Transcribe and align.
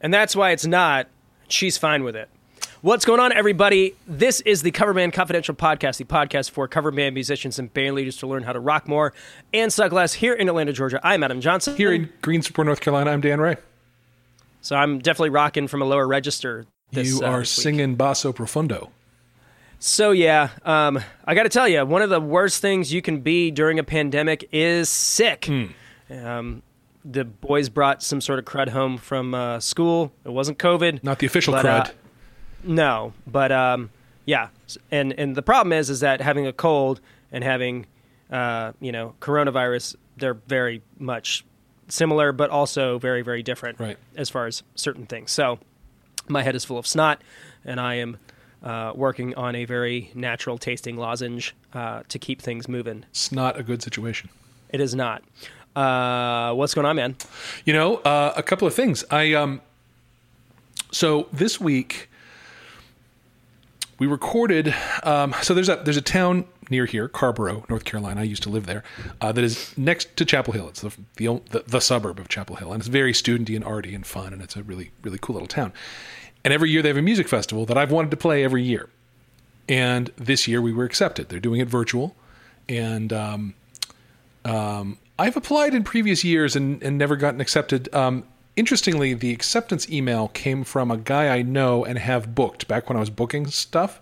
and 0.00 0.12
that's 0.12 0.34
why 0.34 0.50
it's 0.50 0.66
not. 0.66 1.08
She's 1.48 1.76
fine 1.78 2.04
with 2.04 2.16
it. 2.16 2.28
What's 2.82 3.04
going 3.04 3.20
on, 3.20 3.32
everybody? 3.32 3.94
This 4.06 4.40
is 4.40 4.62
the 4.62 4.70
Cover 4.70 4.94
Band 4.94 5.12
Confidential 5.12 5.54
Podcast, 5.54 5.98
the 5.98 6.04
podcast 6.04 6.50
for 6.50 6.66
cover 6.66 6.90
band 6.90 7.12
musicians 7.12 7.58
and 7.58 7.72
band 7.74 7.94
leaders 7.94 8.16
to 8.18 8.26
learn 8.26 8.42
how 8.42 8.54
to 8.54 8.60
rock 8.60 8.88
more 8.88 9.12
and 9.52 9.70
suck 9.70 9.92
less 9.92 10.14
here 10.14 10.32
in 10.32 10.48
Atlanta, 10.48 10.72
Georgia. 10.72 10.98
I'm 11.02 11.22
Adam 11.22 11.42
Johnson. 11.42 11.76
Here 11.76 11.92
in 11.92 12.10
Greensboro, 12.22 12.64
North 12.64 12.80
Carolina, 12.80 13.10
I'm 13.10 13.20
Dan 13.20 13.38
Ray. 13.38 13.56
So 14.62 14.76
I'm 14.76 14.98
definitely 14.98 15.30
rocking 15.30 15.68
from 15.68 15.82
a 15.82 15.84
lower 15.84 16.06
register. 16.06 16.64
This, 16.90 17.08
you 17.08 17.20
uh, 17.22 17.28
are 17.30 17.40
this 17.40 17.50
singing 17.50 17.96
basso 17.96 18.32
profundo. 18.32 18.88
So 19.78 20.10
yeah, 20.12 20.48
um, 20.64 21.00
I 21.26 21.34
got 21.34 21.42
to 21.42 21.48
tell 21.50 21.68
you, 21.68 21.84
one 21.84 22.00
of 22.00 22.08
the 22.08 22.20
worst 22.20 22.62
things 22.62 22.92
you 22.92 23.02
can 23.02 23.20
be 23.20 23.50
during 23.50 23.78
a 23.78 23.84
pandemic 23.84 24.48
is 24.52 24.88
sick. 24.88 25.46
Hmm. 25.46 25.66
Um, 26.10 26.62
the 27.04 27.24
boys 27.24 27.68
brought 27.68 28.02
some 28.02 28.20
sort 28.20 28.38
of 28.38 28.44
crud 28.44 28.68
home 28.68 28.98
from 28.98 29.34
uh, 29.34 29.60
school. 29.60 30.12
It 30.24 30.30
wasn't 30.32 30.58
COVID. 30.58 31.02
Not 31.02 31.18
the 31.18 31.26
official 31.26 31.54
But, 31.54 31.64
crud. 31.64 31.88
uh, 31.88 31.92
No, 32.64 33.12
but 33.26 33.50
um, 33.52 33.90
yeah, 34.26 34.48
and 34.90 35.12
and 35.18 35.34
the 35.36 35.42
problem 35.42 35.72
is 35.72 35.88
is 35.90 36.00
that 36.00 36.20
having 36.20 36.46
a 36.46 36.52
cold 36.52 37.00
and 37.32 37.42
having 37.42 37.86
uh, 38.30 38.72
you 38.80 38.92
know 38.92 39.14
coronavirus, 39.20 39.96
they're 40.16 40.34
very 40.34 40.82
much 40.98 41.44
similar, 41.88 42.32
but 42.32 42.50
also 42.50 42.98
very 42.98 43.22
very 43.22 43.42
different 43.42 43.80
Right. 43.80 43.96
as 44.16 44.28
far 44.28 44.46
as 44.46 44.62
certain 44.74 45.06
things. 45.06 45.30
So 45.30 45.58
my 46.28 46.42
head 46.42 46.54
is 46.54 46.64
full 46.64 46.78
of 46.78 46.86
snot, 46.86 47.22
and 47.64 47.80
I 47.80 47.94
am 47.94 48.18
uh, 48.62 48.92
working 48.94 49.34
on 49.36 49.54
a 49.56 49.64
very 49.64 50.10
natural 50.14 50.58
tasting 50.58 50.96
lozenge 50.98 51.54
uh, 51.72 52.02
to 52.08 52.18
keep 52.18 52.42
things 52.42 52.68
moving. 52.68 53.04
it's 53.10 53.32
not 53.32 53.58
a 53.58 53.62
good 53.62 53.82
situation. 53.82 54.28
It 54.68 54.80
is 54.80 54.94
not. 54.94 55.22
Uh, 55.74 56.52
what's 56.54 56.74
going 56.74 56.86
on, 56.86 56.96
man? 56.96 57.16
You 57.64 57.72
know, 57.72 57.96
uh, 57.98 58.32
a 58.36 58.42
couple 58.42 58.66
of 58.66 58.74
things. 58.74 59.04
I 59.10 59.34
um, 59.34 59.60
so 60.90 61.28
this 61.32 61.60
week 61.60 62.08
we 63.98 64.06
recorded. 64.06 64.74
Um, 65.02 65.34
so 65.42 65.54
there's 65.54 65.68
a 65.68 65.76
there's 65.76 65.96
a 65.96 66.02
town 66.02 66.44
near 66.70 66.86
here, 66.86 67.08
Carrboro, 67.08 67.64
North 67.68 67.84
Carolina. 67.84 68.20
I 68.20 68.24
used 68.24 68.42
to 68.44 68.48
live 68.48 68.66
there. 68.66 68.82
Uh, 69.20 69.32
that 69.32 69.44
is 69.44 69.76
next 69.76 70.16
to 70.16 70.24
Chapel 70.24 70.52
Hill. 70.52 70.68
It's 70.68 70.80
the, 70.80 70.92
the 71.16 71.40
the 71.50 71.64
the 71.66 71.80
suburb 71.80 72.18
of 72.18 72.28
Chapel 72.28 72.56
Hill, 72.56 72.72
and 72.72 72.80
it's 72.80 72.88
very 72.88 73.12
studenty 73.12 73.54
and 73.54 73.64
arty 73.64 73.94
and 73.94 74.04
fun, 74.06 74.32
and 74.32 74.42
it's 74.42 74.56
a 74.56 74.62
really 74.62 74.90
really 75.02 75.18
cool 75.20 75.34
little 75.34 75.48
town. 75.48 75.72
And 76.44 76.54
every 76.54 76.70
year 76.70 76.82
they 76.82 76.88
have 76.88 76.96
a 76.96 77.02
music 77.02 77.28
festival 77.28 77.66
that 77.66 77.76
I've 77.76 77.92
wanted 77.92 78.10
to 78.12 78.16
play 78.16 78.42
every 78.42 78.62
year. 78.62 78.88
And 79.68 80.10
this 80.16 80.48
year 80.48 80.62
we 80.62 80.72
were 80.72 80.84
accepted. 80.84 81.28
They're 81.28 81.38
doing 81.38 81.60
it 81.60 81.68
virtual, 81.68 82.16
and 82.68 83.12
um, 83.12 83.54
um, 84.44 84.98
I've 85.20 85.36
applied 85.36 85.74
in 85.74 85.84
previous 85.84 86.24
years 86.24 86.56
and, 86.56 86.82
and 86.82 86.96
never 86.96 87.14
gotten 87.14 87.42
accepted. 87.42 87.94
Um, 87.94 88.24
interestingly, 88.56 89.12
the 89.12 89.32
acceptance 89.32 89.90
email 89.90 90.28
came 90.28 90.64
from 90.64 90.90
a 90.90 90.96
guy 90.96 91.28
I 91.28 91.42
know 91.42 91.84
and 91.84 91.98
have 91.98 92.34
booked 92.34 92.66
back 92.66 92.88
when 92.88 92.96
I 92.96 93.00
was 93.00 93.10
booking 93.10 93.46
stuff. 93.48 94.00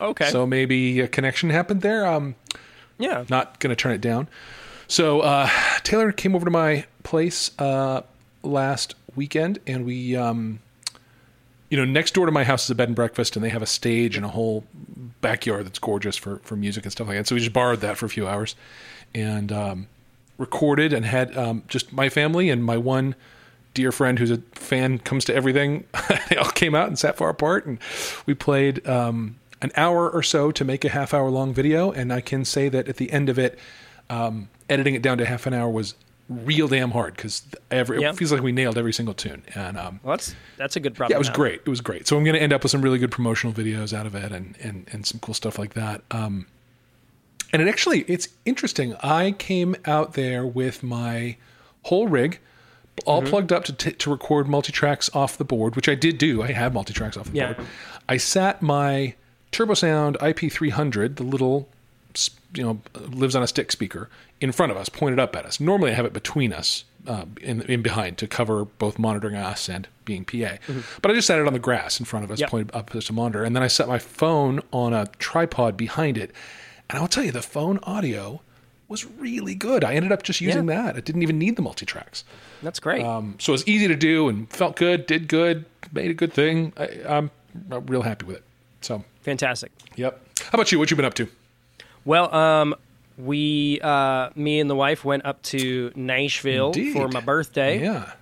Okay. 0.00 0.28
So 0.28 0.44
maybe 0.44 0.98
a 0.98 1.06
connection 1.06 1.50
happened 1.50 1.82
there. 1.82 2.04
Um, 2.04 2.34
yeah. 2.98 3.24
not 3.30 3.60
going 3.60 3.70
to 3.70 3.76
turn 3.76 3.92
it 3.92 4.00
down. 4.00 4.26
So 4.88 5.20
uh, 5.20 5.48
Taylor 5.84 6.10
came 6.10 6.34
over 6.34 6.44
to 6.44 6.50
my 6.50 6.84
place 7.04 7.52
uh, 7.60 8.02
last 8.42 8.96
weekend, 9.14 9.60
and 9.68 9.86
we, 9.86 10.16
um, 10.16 10.58
you 11.70 11.76
know, 11.76 11.84
next 11.84 12.14
door 12.14 12.26
to 12.26 12.32
my 12.32 12.42
house 12.42 12.64
is 12.64 12.70
a 12.70 12.74
bed 12.74 12.88
and 12.88 12.96
breakfast, 12.96 13.36
and 13.36 13.44
they 13.44 13.50
have 13.50 13.62
a 13.62 13.66
stage 13.66 14.16
and 14.16 14.26
a 14.26 14.30
whole 14.30 14.64
backyard 15.20 15.64
that's 15.64 15.78
gorgeous 15.78 16.16
for 16.16 16.38
for 16.40 16.56
music 16.56 16.84
and 16.84 16.90
stuff 16.90 17.06
like 17.06 17.16
that. 17.18 17.28
So 17.28 17.36
we 17.36 17.40
just 17.40 17.52
borrowed 17.52 17.80
that 17.82 17.96
for 17.96 18.06
a 18.06 18.08
few 18.08 18.26
hours, 18.26 18.56
and 19.14 19.52
um, 19.52 19.86
recorded 20.38 20.92
and 20.92 21.04
had 21.06 21.36
um, 21.36 21.62
just 21.68 21.92
my 21.92 22.08
family 22.08 22.50
and 22.50 22.64
my 22.64 22.76
one 22.76 23.14
dear 23.74 23.92
friend 23.92 24.18
who's 24.18 24.30
a 24.30 24.38
fan 24.52 24.98
comes 24.98 25.24
to 25.26 25.34
everything. 25.34 25.84
they 26.30 26.36
all 26.36 26.50
came 26.50 26.74
out 26.74 26.88
and 26.88 26.98
sat 26.98 27.16
far 27.16 27.28
apart, 27.30 27.66
and 27.66 27.78
we 28.26 28.34
played 28.34 28.86
um, 28.88 29.36
an 29.62 29.70
hour 29.76 30.08
or 30.10 30.22
so 30.22 30.50
to 30.50 30.64
make 30.64 30.84
a 30.84 30.88
half 30.88 31.12
hour 31.14 31.28
long 31.30 31.52
video. 31.54 31.90
And 31.92 32.12
I 32.12 32.20
can 32.20 32.44
say 32.44 32.68
that 32.68 32.88
at 32.88 32.96
the 32.96 33.10
end 33.12 33.28
of 33.28 33.38
it, 33.38 33.58
um, 34.10 34.48
editing 34.70 34.94
it 34.94 35.02
down 35.02 35.18
to 35.18 35.26
half 35.26 35.46
an 35.46 35.54
hour 35.54 35.68
was 35.68 35.94
real 36.28 36.66
damn 36.66 36.90
hard 36.90 37.14
because 37.14 37.42
every 37.70 38.00
Yeah. 38.00 38.10
it 38.10 38.16
feels 38.16 38.32
like 38.32 38.42
we 38.42 38.50
nailed 38.50 38.76
every 38.76 38.92
single 38.92 39.14
tune. 39.14 39.42
And 39.54 39.78
um, 39.78 40.00
Well, 40.02 40.16
that's 40.16 40.34
that's 40.56 40.74
a 40.76 40.80
good 40.80 40.94
problem. 40.94 41.12
yeah, 41.12 41.16
it 41.16 41.20
was 41.20 41.30
great. 41.30 41.60
It 41.64 41.68
was 41.68 41.80
great. 41.80 42.08
So 42.08 42.16
I'm 42.16 42.24
going 42.24 42.34
to 42.34 42.42
end 42.42 42.52
up 42.52 42.62
with 42.64 42.72
some 42.72 42.82
really 42.82 42.98
good 42.98 43.12
promotional 43.12 43.52
videos 43.54 43.92
out 43.96 44.06
of 44.06 44.14
it 44.16 44.32
and 44.32 44.56
and 44.60 44.88
and 44.92 45.06
some 45.06 45.20
cool 45.20 45.34
stuff 45.34 45.56
like 45.58 45.74
that. 45.74 46.02
Um, 46.10 46.46
and 47.52 47.62
it 47.62 47.68
actually 47.68 48.00
it's 48.02 48.28
interesting. 48.44 48.94
I 49.02 49.32
came 49.32 49.76
out 49.84 50.14
there 50.14 50.44
with 50.46 50.82
my 50.82 51.36
whole 51.84 52.08
rig 52.08 52.38
all 53.04 53.20
Mm-hmm. 53.20 53.28
plugged 53.30 53.52
up 53.52 53.64
to 53.64 53.72
t- 53.72 53.92
to 53.92 54.10
record 54.10 54.48
multi 54.48 54.72
tracks 54.72 55.10
off 55.14 55.36
the 55.36 55.44
board, 55.44 55.76
which 55.76 55.88
I 55.88 55.94
did 55.94 56.16
do. 56.18 56.42
I 56.42 56.52
have 56.52 56.72
multi 56.74 56.92
tracks 56.94 57.16
off 57.16 57.30
the 57.30 57.36
Yeah. 57.36 57.52
board. 57.52 57.66
I 58.08 58.16
sat 58.16 58.62
my 58.62 59.14
TurboSound 59.52 60.16
IP300, 60.16 61.16
the 61.16 61.22
little 61.22 61.68
you 62.54 62.62
know 62.62 62.80
lives 63.10 63.36
on 63.36 63.42
a 63.42 63.46
stick 63.46 63.70
speaker 63.70 64.08
in 64.40 64.50
front 64.52 64.72
of 64.72 64.78
us, 64.78 64.88
pointed 64.88 65.18
up 65.18 65.36
at 65.36 65.44
us. 65.44 65.60
Normally, 65.60 65.90
I 65.90 65.94
have 65.94 66.06
it 66.06 66.12
between 66.14 66.52
us, 66.54 66.84
uh, 67.06 67.26
in 67.42 67.60
in 67.62 67.82
behind 67.82 68.16
to 68.18 68.26
cover 68.26 68.64
both 68.64 68.98
monitoring 68.98 69.36
us 69.36 69.68
and 69.68 69.86
being 70.06 70.24
PA. 70.24 70.56
But 71.02 71.10
I 71.10 71.14
just 71.14 71.26
sat 71.26 71.38
it 71.38 71.46
on 71.46 71.52
the 71.52 71.58
grass 71.58 71.98
in 72.00 72.06
front 72.06 72.24
of 72.24 72.30
us, 72.30 72.36
Mm-hmm. 72.36 72.42
Yep. 72.44 72.50
pointed 72.50 72.74
up 72.74 72.94
as 72.96 73.10
a 73.10 73.12
monitor, 73.12 73.44
and 73.44 73.54
then 73.54 73.62
I 73.62 73.66
set 73.68 73.88
my 73.88 73.98
phone 73.98 74.62
on 74.72 74.94
a 74.94 75.06
tripod 75.18 75.76
behind 75.76 76.16
it. 76.16 76.30
And 76.88 76.98
I'll 76.98 77.08
tell 77.08 77.24
you, 77.24 77.32
the 77.32 77.42
phone 77.42 77.78
audio 77.82 78.40
was 78.88 79.04
really 79.04 79.54
good. 79.56 79.82
I 79.82 79.94
ended 79.94 80.12
up 80.12 80.22
just 80.22 80.40
using 80.40 80.68
Yeah. 80.68 80.82
that. 80.82 80.96
I 80.96 81.00
didn't 81.00 81.22
even 81.22 81.38
need 81.38 81.56
the 81.56 81.62
multi 81.62 81.84
tracks. 81.84 82.22
That's 82.62 82.78
great. 82.78 83.02
Um, 83.04 83.34
so 83.40 83.52
it 83.52 83.54
was 83.54 83.66
easy 83.68 83.88
to 83.88 83.96
do 83.96 84.28
and 84.28 84.48
felt 84.50 84.76
good, 84.76 85.06
did 85.06 85.26
good, 85.26 85.64
made 85.92 86.10
a 86.10 86.14
good 86.14 86.32
thing. 86.32 86.72
I, 86.76 86.88
I'm 87.08 87.30
real 87.68 88.02
happy 88.02 88.26
with 88.26 88.36
it. 88.36 88.44
So, 88.82 89.04
Fantastic. 89.22 89.72
yep. 89.96 90.20
How 90.40 90.50
about 90.52 90.70
you? 90.70 90.78
What 90.78 90.90
you 90.90 90.96
been 90.96 91.04
up 91.06 91.14
to? 91.14 91.26
Well, 92.04 92.32
um, 92.32 92.76
we, 93.18 93.80
uh, 93.82 94.30
me 94.36 94.60
and 94.60 94.70
the 94.70 94.76
wife 94.76 95.04
went 95.04 95.24
up 95.26 95.42
to 95.44 95.90
Nashville 95.96 96.66
Indeed. 96.66 96.92
for 96.92 97.08
my 97.08 97.20
birthday. 97.20 97.80
Yeah. 97.82 98.12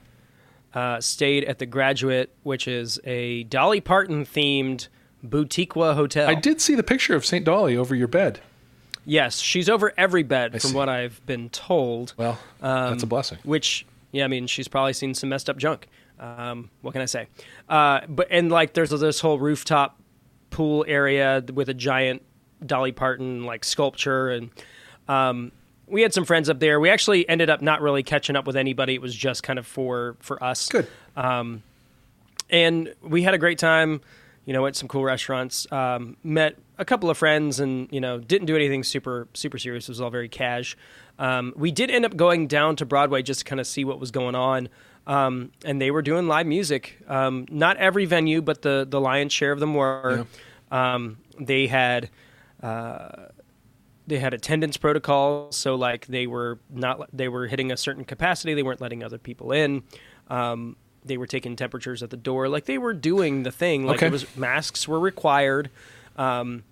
Uh, 0.73 1.01
stayed 1.01 1.45
at 1.45 1.59
the 1.59 1.67
Graduate, 1.67 2.31
which 2.43 2.67
is 2.67 2.99
a 3.05 3.43
Dolly 3.45 3.81
Parton 3.83 4.25
themed 4.25 4.89
boutiquewa 5.25 5.95
hotel. 5.95 6.29
I 6.29 6.35
did 6.35 6.61
see 6.63 6.75
the 6.75 6.83
picture 6.83 7.15
of 7.15 7.27
St. 7.27 7.45
Dolly 7.45 7.77
over 7.77 7.95
your 7.95 8.09
bed. 8.09 8.41
Yes, 9.05 9.41
she's 9.41 9.69
over 9.69 9.93
every 9.97 10.23
bed, 10.23 10.53
from 10.53 10.61
see. 10.61 10.77
what 10.77 10.89
I've 10.89 11.25
been 11.27 11.51
told. 11.51 12.15
Well, 12.17 12.39
that's 12.91 13.03
a 13.03 13.07
blessing. 13.07 13.39
Which, 13.43 13.87
yeah, 14.13 14.25
I 14.25 14.29
mean, 14.29 14.47
she's 14.47 14.69
probably 14.69 14.93
seen 14.93 15.15
some 15.15 15.29
messed 15.29 15.51
up 15.51 15.57
junk. 15.57 15.89
Um, 16.19 16.71
what 16.81 16.93
can 16.93 17.03
I 17.03 17.07
say? 17.07 17.29
Uh, 17.69 18.01
but 18.09 18.29
and 18.31 18.51
like, 18.51 18.73
there's 18.75 18.91
this 18.91 19.21
whole 19.21 19.39
rooftop 19.39 20.01
pool 20.51 20.85
area 20.87 21.45
with 21.53 21.69
a 21.69 21.75
giant 21.75 22.23
Dolly 22.65 22.93
Parton 22.93 23.45
like 23.45 23.65
sculpture, 23.65 24.31
and 24.31 24.51
um, 25.09 25.53
we 25.87 26.03
had 26.03 26.15
some 26.15 26.25
friends 26.25 26.49
up 26.49 26.61
there. 26.61 26.81
We 26.81 26.91
actually 26.91 27.29
ended 27.29 27.51
up 27.51 27.61
not 27.61 27.83
really 27.83 28.03
catching 28.03 28.37
up 28.37 28.47
with 28.47 28.57
anybody. 28.57 28.95
It 28.95 29.03
was 29.03 29.15
just 29.15 29.43
kind 29.43 29.59
of 29.59 29.67
for 29.67 30.17
for 30.21 30.43
us. 30.43 30.69
Good. 30.69 30.87
and 32.51 32.95
we 33.03 33.23
had 33.23 33.35
a 33.35 33.39
great 33.39 33.59
time. 33.59 34.01
You 34.47 34.53
know, 34.53 34.67
at 34.67 34.77
some 34.77 34.89
cool 34.89 35.05
restaurants. 35.05 35.71
Um, 35.73 36.19
met 36.23 36.57
a 36.79 36.85
couple 36.85 37.09
of 37.11 37.17
friends, 37.19 37.61
and 37.61 37.89
you 37.91 38.01
know, 38.01 38.19
didn't 38.19 38.47
do 38.47 38.57
anything 38.57 38.83
super 38.85 39.29
super 39.35 39.59
serious. 39.59 39.85
It 39.89 39.91
was 39.93 40.01
all 40.01 40.11
very 40.11 40.29
cash. 40.29 40.77
Um, 41.19 41.53
we 41.57 41.71
did 41.71 41.91
end 41.91 42.05
up 42.05 42.17
going 42.17 42.47
down 42.49 42.77
to 42.77 42.87
Broadway 42.87 43.23
just 43.23 43.41
to 43.41 43.45
kind 43.45 43.61
of 43.61 43.67
see 43.67 43.85
what 43.85 44.01
was 44.01 44.11
going 44.11 44.35
on. 44.35 44.69
Um, 45.07 45.53
and 45.65 45.81
they 45.81 45.91
were 45.91 46.03
doing 46.03 46.27
live 46.29 46.47
music. 46.47 46.99
Um, 47.07 47.47
not 47.51 47.77
every 47.77 48.07
venue, 48.07 48.41
but 48.43 48.63
the 48.63 48.87
the 48.89 49.01
lion's 49.01 49.33
share 49.33 49.53
of 49.53 49.61
them 49.61 49.75
were. 49.75 50.27
Um, 50.71 51.19
they 51.39 51.67
had 51.67 52.11
uh, 52.63 53.27
they 54.07 54.19
had 54.19 54.35
attendance 54.35 54.77
protocols, 54.77 55.57
so 55.57 55.75
like 55.75 56.07
they 56.07 56.27
were 56.27 56.59
not 56.71 57.09
they 57.13 57.29
were 57.29 57.47
hitting 57.47 57.71
a 57.71 57.77
certain 57.77 58.05
capacity. 58.05 58.55
They 58.55 58.63
weren't 58.63 58.81
letting 58.81 59.05
other 59.05 59.19
people 59.19 59.53
in. 59.53 59.83
Um, 60.29 60.77
they 61.05 61.19
were 61.19 61.27
taking 61.27 61.55
temperatures 61.55 62.03
at 62.03 62.09
the 62.11 62.17
door. 62.17 62.49
Like 62.49 62.65
they 62.65 62.79
were 62.79 62.95
doing 62.95 63.43
the 63.43 63.53
thing. 63.53 63.85
Like 63.85 63.97
Okay. 63.97 64.07
it 64.07 64.13
was 64.13 64.37
masks 64.37 64.89
were 64.89 64.99
required. 64.99 65.71
Um, 66.17 66.65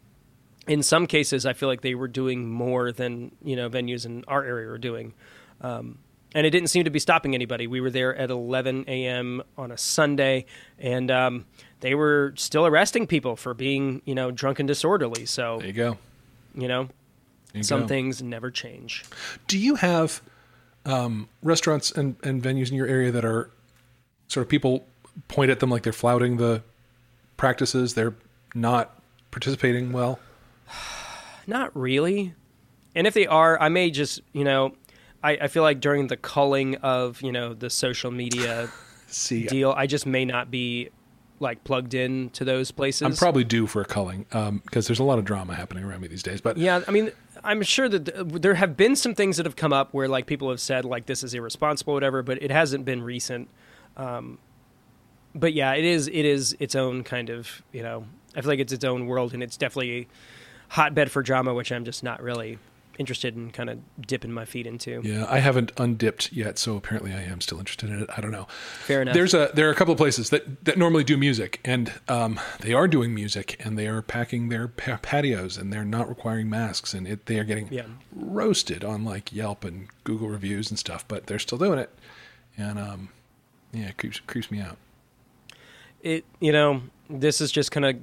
in 0.67 0.83
some 0.83 1.06
cases, 1.06 1.44
I 1.44 1.53
feel 1.55 1.69
like 1.69 1.81
they 1.81 1.94
were 1.94 2.09
doing 2.09 2.49
more 2.49 2.93
than 2.93 3.33
you 3.43 3.56
know 3.56 3.69
venues 3.69 4.06
in 4.06 4.25
our 4.29 4.44
area 4.44 4.69
were 4.69 4.79
doing. 4.79 5.15
Um, 5.61 5.99
and 6.35 6.47
it 6.47 6.50
didn't 6.50 6.69
seem 6.69 6.85
to 6.85 6.91
be 6.91 6.99
stopping 6.99 7.35
anybody. 7.35 7.67
We 7.67 7.81
were 7.81 7.91
there 7.91 8.17
at 8.17 8.31
11 8.31 8.87
a.m. 8.89 9.43
on 9.59 9.71
a 9.71 9.77
Sunday, 9.77 10.47
and 10.79 11.11
um, 11.11 11.44
they 11.81 11.94
were 11.94 12.33
still 12.37 12.65
arresting 12.67 13.06
people 13.06 13.37
for 13.37 13.53
being, 13.53 14.00
you 14.06 14.15
know, 14.15 14.31
drunk 14.31 14.59
and 14.59 14.67
disorderly. 14.67 15.27
So, 15.27 15.59
There 15.59 15.67
you 15.67 15.73
go. 15.75 15.99
you 16.55 16.69
know, 16.69 16.89
you 17.53 17.62
some 17.62 17.83
go. 17.83 17.87
things 17.87 18.23
never 18.23 18.50
change. 18.50 19.05
Do 19.47 19.59
you 19.59 19.75
have 19.75 20.23
um, 20.87 21.29
restaurants 21.43 21.91
and, 21.93 22.17
and 22.23 22.43
venues 22.43 22.71
in 22.71 22.77
your 22.77 22.87
area 22.87 23.11
that 23.12 23.27
are 23.27 23.50
sort 24.29 24.47
of 24.47 24.49
people 24.49 24.87
point 25.29 25.50
at 25.50 25.61
them 25.61 25.69
like 25.69 25.83
they're 25.83 25.93
flouting 25.93 26.39
the 26.39 26.62
practices? 27.37 27.93
They're 27.93 28.15
not 28.55 29.02
participating 29.32 29.90
well. 29.93 30.20
Not 31.49 31.76
really. 31.76 32.34
And 32.94 33.06
if 33.06 33.14
they 33.14 33.26
are, 33.26 33.61
I 33.61 33.69
may 33.69 33.90
just, 33.90 34.20
you 34.32 34.44
know, 34.44 34.76
I, 35.25 35.32
I 35.32 35.49
feel 35.49 35.64
like 35.64 35.81
during 35.81 36.06
the 36.06 36.17
culling 36.17 36.76
of, 36.76 37.20
you 37.23 37.32
know, 37.32 37.55
the 37.55 37.70
social 37.70 38.12
media 38.12 38.70
See, 39.08 39.46
deal. 39.46 39.75
I 39.76 39.87
just 39.87 40.06
may 40.06 40.25
not 40.25 40.50
be 40.50 40.90
like 41.40 41.64
plugged 41.64 41.94
in 41.94 42.31
to 42.31 42.44
those 42.44 42.70
places. 42.70 43.02
I'm 43.02 43.17
probably 43.17 43.44
due 43.44 43.67
for 43.67 43.82
a 43.82 43.84
culling 43.84 44.26
because 44.64 44.87
there's 44.87 45.00
a 45.00 45.05
lot 45.05 45.19
of 45.19 45.25
drama 45.25 45.55
happening 45.55 45.82
around 45.84 46.00
me 46.02 46.08
these 46.08 46.23
days. 46.23 46.40
But 46.40 46.56
Yeah, 46.56 46.82
I 46.87 46.90
mean, 46.93 47.11
I'm 47.43 47.62
sure 47.62 47.88
that 47.88 48.06
th- 48.06 48.43
there 48.43 48.55
have 48.55 48.76
been 48.76 48.94
some 48.94 49.14
things 49.14 49.38
that 49.38 49.46
have 49.46 49.56
come 49.56 49.73
up 49.73 49.93
where 49.93 50.08
like 50.08 50.26
people 50.26 50.49
have 50.50 50.61
said 50.61 50.84
like 50.84 51.06
this 51.06 51.25
is 51.25 51.34
irresponsible, 51.34 51.94
whatever, 51.94 52.23
but 52.23 52.40
it 52.43 52.50
hasn't 52.50 52.84
been 52.84 53.02
recent. 53.02 53.49
Um, 53.96 54.38
but 55.34 55.52
yeah, 55.52 55.73
it 55.75 55.84
is. 55.84 56.08
It 56.08 56.25
is 56.25 56.56
its 56.61 56.75
own 56.75 57.05
kind 57.05 57.29
of 57.29 57.62
you 57.73 57.82
know. 57.82 58.06
I 58.37 58.40
feel 58.40 58.49
like 58.50 58.61
it's 58.61 58.73
its 58.73 58.84
own 58.84 59.06
world, 59.06 59.34
and 59.34 59.43
it's 59.43 59.56
definitely 59.56 59.99
a 60.02 60.06
hotbed 60.69 61.11
for 61.11 61.23
drama, 61.23 61.52
which 61.55 61.70
I'm 61.73 61.84
just 61.84 62.02
not 62.02 62.23
really 62.23 62.58
interested 62.99 63.34
in 63.34 63.50
kind 63.50 63.70
of 63.70 63.79
dipping 64.06 64.31
my 64.31 64.44
feet 64.44 64.67
into. 64.67 65.00
yeah, 65.02 65.25
I 65.29 65.38
haven't 65.38 65.73
undipped 65.79 66.31
yet, 66.31 66.58
so 66.58 66.76
apparently 66.76 67.12
I 67.14 67.23
am 67.23 67.40
still 67.40 67.58
interested 67.58 67.88
in 67.88 68.02
it. 68.02 68.11
I 68.14 68.20
don't 68.20 68.31
know. 68.31 68.46
Fair 68.84 69.00
enough. 69.00 69.14
There's 69.14 69.32
a 69.32 69.50
there 69.55 69.67
are 69.69 69.70
a 69.73 69.75
couple 69.75 69.93
of 69.93 69.99
places 69.99 70.29
that, 70.31 70.64
that 70.67 70.76
normally 70.76 71.02
do 71.02 71.17
music, 71.17 71.58
and 71.64 71.90
um, 72.08 72.38
they 72.61 72.75
are 72.75 72.87
doing 72.87 73.14
music, 73.14 73.56
and 73.64 73.79
they 73.79 73.87
are 73.87 74.02
packing 74.02 74.50
their 74.50 74.69
pa- 74.69 74.99
patios, 75.02 75.56
and 75.56 75.73
they're 75.73 75.84
not 75.87 76.06
requiring 76.08 76.50
masks, 76.50 76.93
and 76.93 77.08
it, 77.08 77.25
they 77.26 77.38
are 77.38 77.44
getting 77.44 77.69
Yeah. 77.73 77.84
roasted 78.14 78.84
on 78.84 79.05
like 79.05 79.32
Yelp 79.32 79.64
and 79.64 79.88
Google 80.05 80.29
reviews 80.29 80.70
and 80.70 80.79
stuff, 80.79 81.06
but 81.08 81.26
they're 81.29 81.38
still 81.38 81.58
doing 81.58 81.79
it, 81.79 81.90
and 82.58 82.79
um, 82.79 83.08
yeah, 83.73 83.88
it 83.88 83.96
creeps 83.96 84.20
creeps 84.20 84.50
me 84.50 84.61
out. 84.61 84.76
it 86.02 86.25
you 86.40 86.52
know 86.52 86.82
this 87.08 87.40
is 87.40 87.50
just 87.52 87.70
kind 87.70 87.87
of 87.87 87.96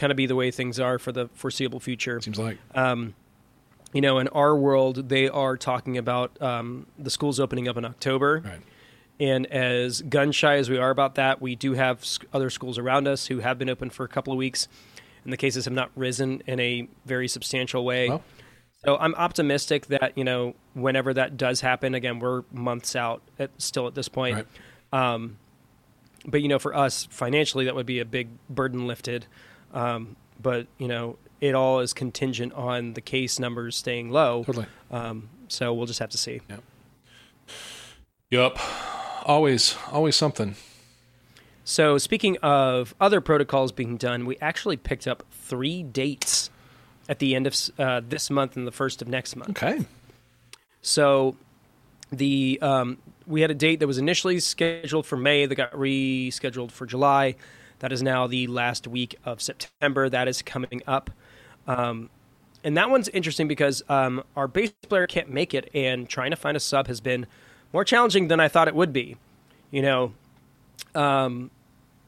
kind 0.00 0.10
of 0.10 0.16
be 0.16 0.26
the 0.26 0.34
way 0.34 0.50
things 0.50 0.80
are 0.80 0.98
for 0.98 1.12
the 1.12 1.28
foreseeable 1.34 1.78
future. 1.80 2.20
Seems 2.20 2.38
like 2.38 2.58
Um, 2.74 3.14
you 3.92 4.00
know, 4.00 4.18
in 4.18 4.28
our 4.28 4.56
world, 4.56 5.08
they 5.08 5.28
are 5.28 5.56
talking 5.56 5.98
about 5.98 6.40
um, 6.40 6.86
the 6.98 7.10
schools 7.10 7.38
opening 7.38 7.68
up 7.68 7.76
in 7.76 7.84
October. 7.84 8.42
right. 8.44 8.62
And 9.18 9.46
as 9.48 10.00
gun 10.00 10.32
shy 10.32 10.56
as 10.56 10.70
we 10.70 10.78
are 10.78 10.88
about 10.88 11.14
that, 11.16 11.42
we 11.42 11.54
do 11.54 11.74
have 11.74 12.02
other 12.32 12.48
schools 12.48 12.78
around 12.78 13.06
us 13.06 13.26
who 13.26 13.40
have 13.40 13.58
been 13.58 13.68
open 13.68 13.90
for 13.90 14.02
a 14.04 14.08
couple 14.08 14.32
of 14.32 14.38
weeks, 14.38 14.66
and 15.24 15.32
the 15.32 15.36
cases 15.36 15.66
have 15.66 15.74
not 15.74 15.90
risen 15.94 16.42
in 16.46 16.58
a 16.58 16.88
very 17.04 17.28
substantial 17.28 17.84
way. 17.84 18.08
Well. 18.08 18.22
So 18.86 18.96
I'm 18.96 19.14
optimistic 19.16 19.88
that 19.88 20.16
you 20.16 20.24
know 20.24 20.54
whenever 20.72 21.12
that 21.12 21.36
does 21.36 21.60
happen, 21.60 21.94
again 21.94 22.18
we're 22.18 22.44
months 22.50 22.96
out 22.96 23.20
at, 23.38 23.50
still 23.58 23.86
at 23.86 23.94
this 23.94 24.08
point. 24.08 24.46
Right. 24.92 25.12
Um, 25.12 25.36
But 26.24 26.40
you 26.40 26.48
know, 26.48 26.58
for 26.58 26.74
us 26.74 27.06
financially, 27.10 27.66
that 27.66 27.74
would 27.74 27.86
be 27.86 27.98
a 27.98 28.06
big 28.06 28.28
burden 28.48 28.86
lifted. 28.86 29.26
Um, 29.72 30.16
but 30.40 30.66
you 30.78 30.88
know, 30.88 31.16
it 31.40 31.54
all 31.54 31.80
is 31.80 31.92
contingent 31.92 32.52
on 32.52 32.94
the 32.94 33.00
case 33.00 33.38
numbers 33.38 33.76
staying 33.76 34.10
low. 34.10 34.44
Totally. 34.44 34.66
Um, 34.90 35.30
so 35.48 35.72
we'll 35.72 35.86
just 35.86 35.98
have 36.00 36.10
to 36.10 36.18
see. 36.18 36.40
Yep. 38.30 38.58
Always, 39.24 39.76
always 39.90 40.16
something. 40.16 40.56
So, 41.64 41.98
speaking 41.98 42.36
of 42.38 42.94
other 43.00 43.20
protocols 43.20 43.70
being 43.70 43.96
done, 43.96 44.26
we 44.26 44.36
actually 44.40 44.76
picked 44.76 45.06
up 45.06 45.24
three 45.30 45.82
dates 45.82 46.50
at 47.08 47.18
the 47.18 47.34
end 47.34 47.46
of 47.46 47.56
uh, 47.78 48.00
this 48.06 48.30
month 48.30 48.56
and 48.56 48.66
the 48.66 48.72
first 48.72 49.02
of 49.02 49.08
next 49.08 49.36
month. 49.36 49.50
Okay. 49.50 49.84
So, 50.82 51.36
the 52.10 52.58
um, 52.62 52.98
we 53.26 53.40
had 53.42 53.50
a 53.50 53.54
date 53.54 53.80
that 53.80 53.86
was 53.86 53.98
initially 53.98 54.40
scheduled 54.40 55.06
for 55.06 55.16
May 55.16 55.46
that 55.46 55.54
got 55.54 55.72
rescheduled 55.72 56.72
for 56.72 56.86
July. 56.86 57.36
That 57.80 57.92
is 57.92 58.02
now 58.02 58.26
the 58.26 58.46
last 58.46 58.86
week 58.86 59.16
of 59.24 59.40
September. 59.42 60.08
That 60.08 60.28
is 60.28 60.42
coming 60.42 60.82
up. 60.86 61.10
Um, 61.66 62.08
and 62.62 62.76
that 62.76 62.90
one's 62.90 63.08
interesting 63.08 63.48
because 63.48 63.82
um, 63.88 64.22
our 64.36 64.46
bass 64.46 64.70
player 64.88 65.06
can't 65.06 65.30
make 65.30 65.54
it, 65.54 65.70
and 65.74 66.08
trying 66.08 66.30
to 66.30 66.36
find 66.36 66.56
a 66.56 66.60
sub 66.60 66.86
has 66.86 67.00
been 67.00 67.26
more 67.72 67.84
challenging 67.84 68.28
than 68.28 68.38
I 68.40 68.48
thought 68.48 68.68
it 68.68 68.74
would 68.74 68.92
be. 68.92 69.16
You 69.70 69.82
know, 69.82 70.12
um, 70.94 71.50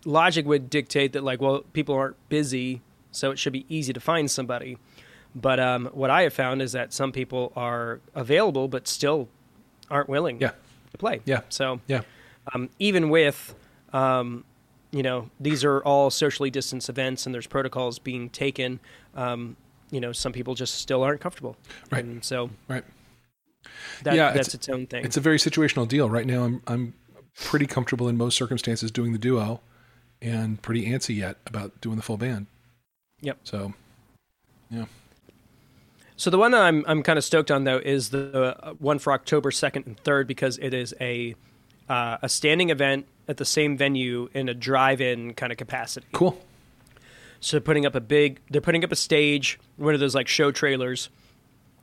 logic 0.05 0.47
would 0.47 0.69
dictate 0.69 1.13
that, 1.15 1.25
like, 1.25 1.41
well, 1.41 1.61
people 1.73 1.95
aren't 1.95 2.17
busy, 2.29 2.81
so 3.11 3.31
it 3.31 3.39
should 3.39 3.53
be 3.53 3.65
easy 3.69 3.93
to 3.93 4.01
find 4.01 4.31
somebody. 4.31 4.77
But 5.35 5.59
um, 5.59 5.87
what 5.93 6.11
I 6.11 6.23
have 6.23 6.35
found 6.35 6.61
is 6.61 6.73
that 6.73 6.93
some 6.93 7.13
people 7.13 7.53
are 7.57 8.01
available, 8.15 8.69
but 8.69 8.87
still 8.87 9.29
aren't 9.91 10.09
willing 10.11 10.39
Yeah. 10.41 10.53
to 10.91 10.99
play. 10.99 11.21
Yeah. 11.25 11.41
So 11.49 11.81
Yeah. 11.87 12.03
um, 12.55 12.69
even 12.79 13.09
with 13.09 13.55
um, 13.95 14.45
you 14.93 15.03
know 15.03 15.29
these 15.41 15.65
are 15.65 15.81
all 15.81 16.11
socially 16.11 16.51
distanced 16.51 16.89
events 16.89 17.25
and 17.27 17.35
there's 17.35 17.47
protocols 17.47 17.99
being 17.99 18.29
taken 18.31 18.79
um, 19.15 19.57
you 19.91 20.01
know 20.01 20.13
some 20.13 20.33
people 20.33 20.55
just 20.55 20.75
still 20.77 21.03
aren't 21.03 21.21
comfortable 21.21 21.57
Right. 21.91 22.05
and 22.05 22.25
so 22.25 22.51
Right. 22.69 22.85
that, 24.03 24.15
Yeah, 24.15 24.33
that's 24.33 24.49
it's- 24.49 24.55
its, 24.55 24.69
own 24.69 24.87
thing 24.87 25.05
It's 25.05 25.17
a 25.17 25.21
very 25.21 25.39
situational 25.39 25.89
deal. 25.89 26.09
Right 26.11 26.27
now, 26.27 26.45
I'm 26.45 26.63
I'm 26.67 26.95
pretty 27.37 27.67
comfortable 27.67 28.09
in 28.09 28.17
most 28.17 28.37
circumstances 28.37 28.91
doing 28.91 29.13
the 29.13 29.19
duo, 29.19 29.61
and 30.21 30.61
pretty 30.61 30.87
antsy 30.87 31.17
yet 31.17 31.39
about 31.47 31.81
doing 31.81 31.97
the 31.97 32.03
full 32.03 32.19
band. 32.19 32.47
Yep. 33.23 33.39
So, 33.45 33.73
yeah. 34.71 34.85
so 36.17 36.29
the 36.31 36.39
one 36.39 36.51
that 36.53 36.63
i'm, 36.63 36.85
I'm 36.87 37.03
kind 37.03 37.19
of 37.19 37.25
stoked 37.25 37.51
on 37.51 37.65
though 37.65 37.79
is 37.79 38.11
the 38.11 38.57
uh, 38.63 38.73
one 38.75 38.99
for 38.99 39.13
october 39.13 39.51
2nd 39.51 39.87
and 39.87 39.97
3rd 40.03 40.27
because 40.27 40.59
it 40.59 40.75
is 40.75 40.93
a 41.01 41.35
uh, 41.89 42.19
a 42.23 42.29
standing 42.29 42.71
event 42.71 43.07
at 43.29 43.37
the 43.37 43.45
same 43.45 43.77
venue 43.77 44.29
in 44.35 44.49
a 44.49 44.55
drive-in 44.55 45.35
kind 45.35 45.53
of 45.53 45.59
capacity 45.59 46.07
Cool. 46.13 46.39
So 47.41 47.57
they're 47.57 47.61
putting 47.61 47.87
up 47.87 47.97
a 47.97 48.01
big, 48.01 48.41
they're 48.51 48.61
putting 48.61 48.85
up 48.85 48.93
a 48.93 48.97
stage, 48.97 49.59
one 49.77 49.95
of 49.95 50.01
those 50.01 50.15
like 50.15 50.29
show 50.29 50.53
trailers, 50.53 51.09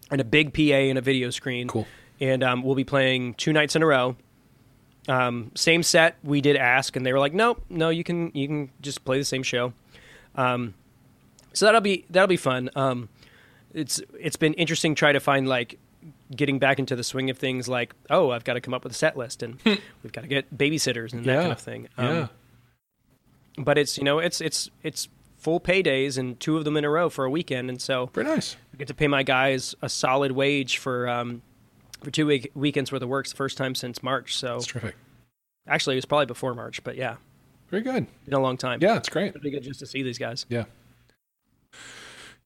and 0.09 0.21
a 0.21 0.23
big 0.23 0.53
PA 0.53 0.61
and 0.61 0.97
a 0.97 1.01
video 1.01 1.29
screen. 1.31 1.67
Cool. 1.67 1.85
And 2.21 2.43
um, 2.43 2.63
we'll 2.63 2.75
be 2.75 2.85
playing 2.85 3.33
two 3.33 3.51
nights 3.51 3.75
in 3.75 3.83
a 3.83 3.85
row. 3.85 4.15
Um, 5.09 5.51
same 5.55 5.83
set. 5.83 6.15
We 6.23 6.39
did 6.39 6.55
ask, 6.55 6.95
and 6.95 7.05
they 7.05 7.11
were 7.11 7.19
like, 7.19 7.33
"Nope, 7.33 7.63
no, 7.69 7.89
you 7.89 8.03
can 8.03 8.31
you 8.33 8.47
can 8.47 8.71
just 8.81 9.03
play 9.03 9.17
the 9.17 9.25
same 9.25 9.43
show." 9.43 9.73
Um, 10.35 10.75
so 11.53 11.65
that'll 11.65 11.81
be 11.81 12.05
that'll 12.09 12.27
be 12.27 12.37
fun. 12.37 12.69
Um, 12.75 13.09
it's 13.73 14.01
it's 14.19 14.35
been 14.35 14.53
interesting 14.53 14.95
trying 14.95 15.15
to 15.15 15.19
find 15.19 15.47
like 15.47 15.77
getting 16.35 16.59
back 16.59 16.79
into 16.79 16.95
the 16.95 17.03
swing 17.03 17.29
of 17.29 17.37
things. 17.37 17.67
Like, 17.67 17.93
oh, 18.09 18.31
I've 18.31 18.43
got 18.43 18.53
to 18.53 18.61
come 18.61 18.73
up 18.73 18.83
with 18.83 18.93
a 18.93 18.95
set 18.95 19.17
list, 19.17 19.41
and 19.43 19.59
we've 19.65 20.11
got 20.11 20.21
to 20.21 20.27
get 20.27 20.55
babysitters 20.57 21.13
and 21.13 21.25
that 21.25 21.31
Yeah. 21.33 21.39
kind 21.41 21.51
of 21.51 21.59
thing. 21.59 21.87
Um, 21.97 22.15
yeah. 22.15 22.27
but 23.57 23.77
it's 23.77 23.97
you 23.97 24.03
know 24.03 24.19
it's 24.19 24.39
it's 24.41 24.69
it's 24.83 25.07
full 25.37 25.59
paydays 25.59 26.17
and 26.17 26.37
two 26.39 26.57
of 26.57 26.65
them 26.65 26.75
in 26.75 26.83
a 26.83 26.89
row 26.89 27.09
for 27.09 27.25
a 27.25 27.29
weekend, 27.29 27.69
and 27.69 27.81
so 27.81 28.07
Very 28.13 28.27
nice. 28.27 28.55
I 28.73 28.77
get 28.77 28.87
to 28.89 28.93
pay 28.93 29.07
my 29.07 29.23
guys 29.23 29.73
a 29.81 29.89
solid 29.89 30.31
wage 30.33 30.77
for 30.77 31.07
um, 31.07 31.41
for 32.03 32.11
two 32.11 32.25
week- 32.25 32.51
weekends 32.55 32.91
worth 32.91 33.01
of 33.01 33.09
work. 33.09 33.25
It's 33.25 33.31
the 33.33 33.37
first 33.37 33.57
time 33.57 33.73
since 33.75 34.03
March. 34.03 34.35
So 34.37 34.53
That's 34.55 34.65
terrific. 34.67 34.95
actually, 35.67 35.95
it 35.95 35.97
was 35.97 36.05
probably 36.05 36.25
before 36.27 36.53
March, 36.53 36.83
but 36.83 36.95
yeah, 36.95 37.15
Very 37.69 37.81
good. 37.83 38.05
been 38.25 38.33
a 38.33 38.39
long 38.39 38.57
time. 38.57 38.79
Yeah, 38.81 38.97
it's 38.97 39.09
great. 39.09 39.31
pretty 39.33 39.49
good 39.51 39.63
just 39.63 39.79
to 39.79 39.85
see 39.85 40.03
these 40.03 40.17
guys. 40.17 40.45
Yeah. 40.49 40.65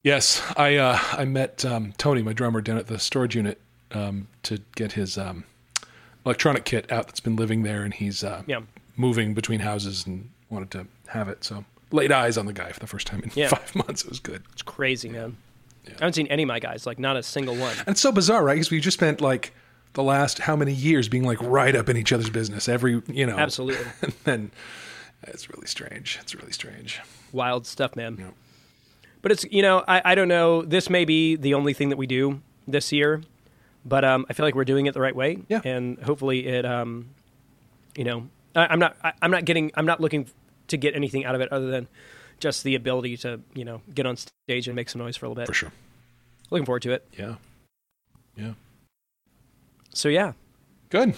Yes, 0.02 0.42
I 0.56 0.76
uh, 0.76 0.98
I 1.12 1.24
met 1.24 1.64
um, 1.64 1.94
Tony, 1.96 2.22
my 2.22 2.32
drummer, 2.34 2.60
down 2.60 2.76
at 2.76 2.88
the 2.88 2.98
storage 2.98 3.34
unit 3.36 3.58
um, 3.94 4.28
to 4.44 4.58
get 4.74 4.92
his 4.92 5.16
um, 5.18 5.44
electronic 6.26 6.64
kit 6.64 6.90
out 6.90 7.06
that's 7.06 7.20
been 7.20 7.36
living 7.36 7.62
there, 7.62 7.82
and 7.82 7.92
he's 7.94 8.22
uh, 8.24 8.42
Yeah. 8.46 8.60
moving 8.96 9.34
between 9.34 9.60
houses 9.60 10.06
and 10.06 10.30
wanted 10.50 10.70
to 10.72 10.86
have 11.08 11.28
it. 11.28 11.44
So 11.44 11.64
laid 11.90 12.12
eyes 12.12 12.36
on 12.38 12.46
the 12.46 12.52
guy 12.52 12.72
for 12.72 12.80
the 12.80 12.86
first 12.86 13.06
time 13.06 13.20
in 13.22 13.30
Yeah. 13.34 13.48
five 13.56 13.74
months. 13.74 14.02
It 14.04 14.08
was 14.10 14.20
good. 14.20 14.42
It's 14.52 14.62
crazy, 14.62 15.08
man. 15.08 15.36
I 15.86 15.90
haven't 15.92 16.14
seen 16.14 16.26
any 16.28 16.44
of 16.44 16.46
my 16.46 16.60
guys, 16.60 16.86
like 16.86 16.98
not 16.98 17.16
a 17.16 17.22
single 17.22 17.54
one. 17.56 17.76
And 17.80 17.88
it's 17.88 18.00
so 18.00 18.10
bizarre, 18.10 18.42
right? 18.42 18.54
Because 18.54 18.70
we 18.70 18.80
just 18.80 18.96
spent 18.96 19.20
like 19.20 19.52
the 19.92 20.02
last 20.02 20.38
how 20.38 20.56
many 20.56 20.72
years 20.72 21.08
being 21.08 21.24
like 21.24 21.40
right 21.42 21.76
up 21.76 21.88
in 21.90 21.96
each 21.96 22.10
other's 22.10 22.30
business 22.30 22.68
every 22.68 23.02
you 23.06 23.26
know 23.26 23.36
Absolutely. 23.38 23.84
and 24.02 24.12
then 24.24 24.50
it's 25.24 25.50
really 25.50 25.66
strange. 25.66 26.18
It's 26.22 26.34
really 26.34 26.52
strange. 26.52 27.00
Wild 27.32 27.66
stuff, 27.66 27.94
man. 27.96 28.16
Yeah. 28.18 28.30
But 29.20 29.32
it's 29.32 29.44
you 29.50 29.60
know 29.60 29.84
I, 29.86 30.00
I 30.06 30.14
don't 30.14 30.28
know. 30.28 30.62
This 30.62 30.88
may 30.88 31.04
be 31.04 31.36
the 31.36 31.52
only 31.52 31.74
thing 31.74 31.90
that 31.90 31.98
we 31.98 32.06
do 32.06 32.40
this 32.66 32.90
year, 32.90 33.20
but 33.84 34.04
um, 34.04 34.26
I 34.28 34.32
feel 34.32 34.46
like 34.46 34.54
we're 34.54 34.64
doing 34.64 34.86
it 34.86 34.94
the 34.94 35.00
right 35.00 35.14
way. 35.14 35.38
Yeah. 35.48 35.60
And 35.64 35.98
hopefully 36.00 36.46
it 36.46 36.64
um, 36.64 37.10
you 37.96 38.04
know, 38.04 38.28
I, 38.54 38.66
I'm 38.66 38.78
not 38.78 38.96
I, 39.02 39.12
I'm 39.22 39.30
not 39.30 39.44
getting 39.44 39.70
I'm 39.74 39.86
not 39.86 40.00
looking 40.00 40.26
to 40.68 40.76
get 40.76 40.94
anything 40.94 41.24
out 41.24 41.34
of 41.34 41.40
it 41.40 41.52
other 41.52 41.70
than 41.70 41.88
just 42.40 42.64
the 42.64 42.74
ability 42.74 43.16
to 43.18 43.40
you 43.54 43.64
know 43.64 43.80
get 43.94 44.06
on 44.06 44.16
stage 44.16 44.66
and 44.66 44.74
make 44.74 44.88
some 44.88 45.00
noise 45.00 45.16
for 45.16 45.26
a 45.26 45.28
little 45.28 45.40
bit. 45.42 45.46
For 45.46 45.54
sure. 45.54 45.72
Looking 46.50 46.66
forward 46.66 46.82
to 46.82 46.92
it. 46.92 47.06
Yeah. 47.18 47.36
Yeah. 48.36 48.52
So 49.92 50.08
yeah, 50.08 50.32
Good. 50.90 51.14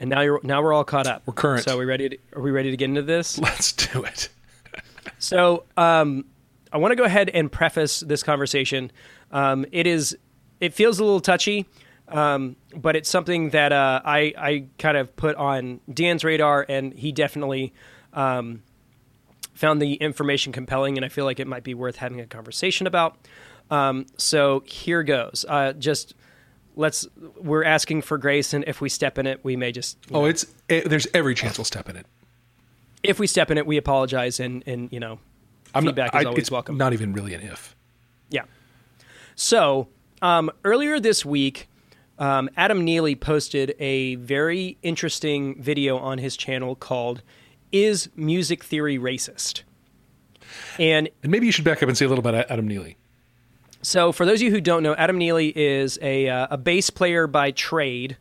and 0.00 0.10
now 0.10 0.22
you're 0.22 0.40
now 0.42 0.60
we're 0.60 0.72
all 0.72 0.82
caught 0.84 1.06
up. 1.06 1.22
We're 1.24 1.34
current. 1.34 1.64
So 1.64 1.76
are 1.76 1.78
we 1.78 1.84
ready? 1.84 2.08
To, 2.08 2.18
are 2.34 2.42
we 2.42 2.50
ready 2.50 2.72
to 2.72 2.76
get 2.76 2.86
into 2.86 3.02
this? 3.02 3.38
Let's 3.38 3.72
do 3.72 4.02
it. 4.02 4.28
So 5.18 5.64
um, 5.76 6.24
I 6.72 6.78
want 6.78 6.90
to 6.92 6.96
go 6.96 7.04
ahead 7.04 7.28
and 7.28 7.50
preface 7.50 8.00
this 8.00 8.22
conversation. 8.24 8.90
Um, 9.30 9.64
it 9.70 9.86
is, 9.86 10.16
it 10.62 10.72
feels 10.72 11.00
a 11.00 11.04
little 11.04 11.20
touchy, 11.20 11.66
um, 12.08 12.54
but 12.74 12.94
it's 12.94 13.10
something 13.10 13.50
that 13.50 13.72
uh, 13.72 14.00
I 14.04 14.32
I 14.38 14.64
kind 14.78 14.96
of 14.96 15.14
put 15.16 15.34
on 15.36 15.80
Dan's 15.92 16.22
radar, 16.24 16.64
and 16.68 16.94
he 16.94 17.10
definitely 17.10 17.72
um, 18.12 18.62
found 19.54 19.82
the 19.82 19.94
information 19.94 20.52
compelling, 20.52 20.96
and 20.96 21.04
I 21.04 21.08
feel 21.08 21.24
like 21.24 21.40
it 21.40 21.48
might 21.48 21.64
be 21.64 21.74
worth 21.74 21.96
having 21.96 22.20
a 22.20 22.26
conversation 22.26 22.86
about. 22.86 23.16
Um, 23.70 24.06
so 24.16 24.62
here 24.66 25.02
goes. 25.02 25.44
Uh, 25.48 25.72
just 25.72 26.14
let's 26.76 27.08
we're 27.40 27.64
asking 27.64 28.02
for 28.02 28.16
grace, 28.16 28.54
and 28.54 28.64
if 28.68 28.80
we 28.80 28.88
step 28.88 29.18
in 29.18 29.26
it, 29.26 29.44
we 29.44 29.56
may 29.56 29.72
just 29.72 29.98
Oh, 30.12 30.20
know, 30.20 30.26
it's 30.26 30.46
eh, 30.68 30.82
there's 30.86 31.08
every 31.12 31.34
chance 31.34 31.58
we'll 31.58 31.64
step 31.64 31.88
in 31.88 31.96
it. 31.96 32.06
if 33.02 33.18
we 33.18 33.26
step 33.26 33.50
in 33.50 33.58
it, 33.58 33.66
we 33.66 33.78
apologize, 33.78 34.38
and 34.38 34.62
and 34.66 34.92
you 34.92 35.00
know, 35.00 35.18
I'm 35.74 35.84
feedback 35.84 36.14
not, 36.14 36.22
is 36.22 36.26
always 36.26 36.50
welcome. 36.52 36.76
Not 36.76 36.92
even 36.92 37.12
really 37.14 37.34
an 37.34 37.40
if. 37.40 37.74
Yeah. 38.30 38.44
So 39.34 39.88
um, 40.22 40.50
earlier 40.64 40.98
this 40.98 41.24
week, 41.24 41.68
um, 42.18 42.48
Adam 42.56 42.84
Neely 42.84 43.14
posted 43.14 43.74
a 43.78 44.14
very 44.14 44.78
interesting 44.82 45.60
video 45.60 45.98
on 45.98 46.18
his 46.18 46.36
channel 46.36 46.74
called 46.74 47.22
"Is 47.70 48.08
Music 48.16 48.64
Theory 48.64 48.98
Racist?" 48.98 49.62
And 50.78 51.08
And 51.22 51.30
maybe 51.30 51.46
you 51.46 51.52
should 51.52 51.64
back 51.64 51.82
up 51.82 51.88
and 51.88 51.98
say 51.98 52.04
a 52.04 52.08
little 52.08 52.26
about 52.26 52.50
Adam 52.50 52.66
Neely. 52.66 52.96
So, 53.82 54.12
for 54.12 54.24
those 54.24 54.38
of 54.38 54.42
you 54.42 54.50
who 54.52 54.60
don't 54.60 54.84
know, 54.84 54.94
Adam 54.94 55.18
Neely 55.18 55.48
is 55.48 55.98
a, 56.00 56.28
uh, 56.28 56.46
a 56.52 56.56
bass 56.56 56.88
player 56.88 57.26
by 57.26 57.50
trade, 57.50 58.16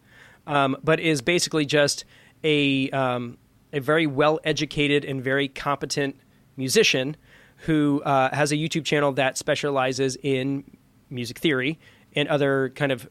um, 0.47 0.75
but 0.83 0.99
is 0.99 1.21
basically 1.21 1.65
just 1.65 2.03
a, 2.43 2.89
um, 2.89 3.37
a 3.71 3.79
very 3.79 4.07
well 4.07 4.39
educated 4.43 5.05
and 5.05 5.23
very 5.23 5.47
competent 5.47 6.19
musician 6.57 7.15
who 7.57 8.01
uh, 8.03 8.33
has 8.35 8.51
a 8.51 8.55
YouTube 8.55 8.85
channel 8.85 9.11
that 9.11 9.37
specializes 9.37 10.17
in 10.23 10.63
music 11.11 11.37
theory 11.39 11.79
and 12.15 12.27
other 12.29 12.69
kind 12.69 12.91
of 12.91 13.07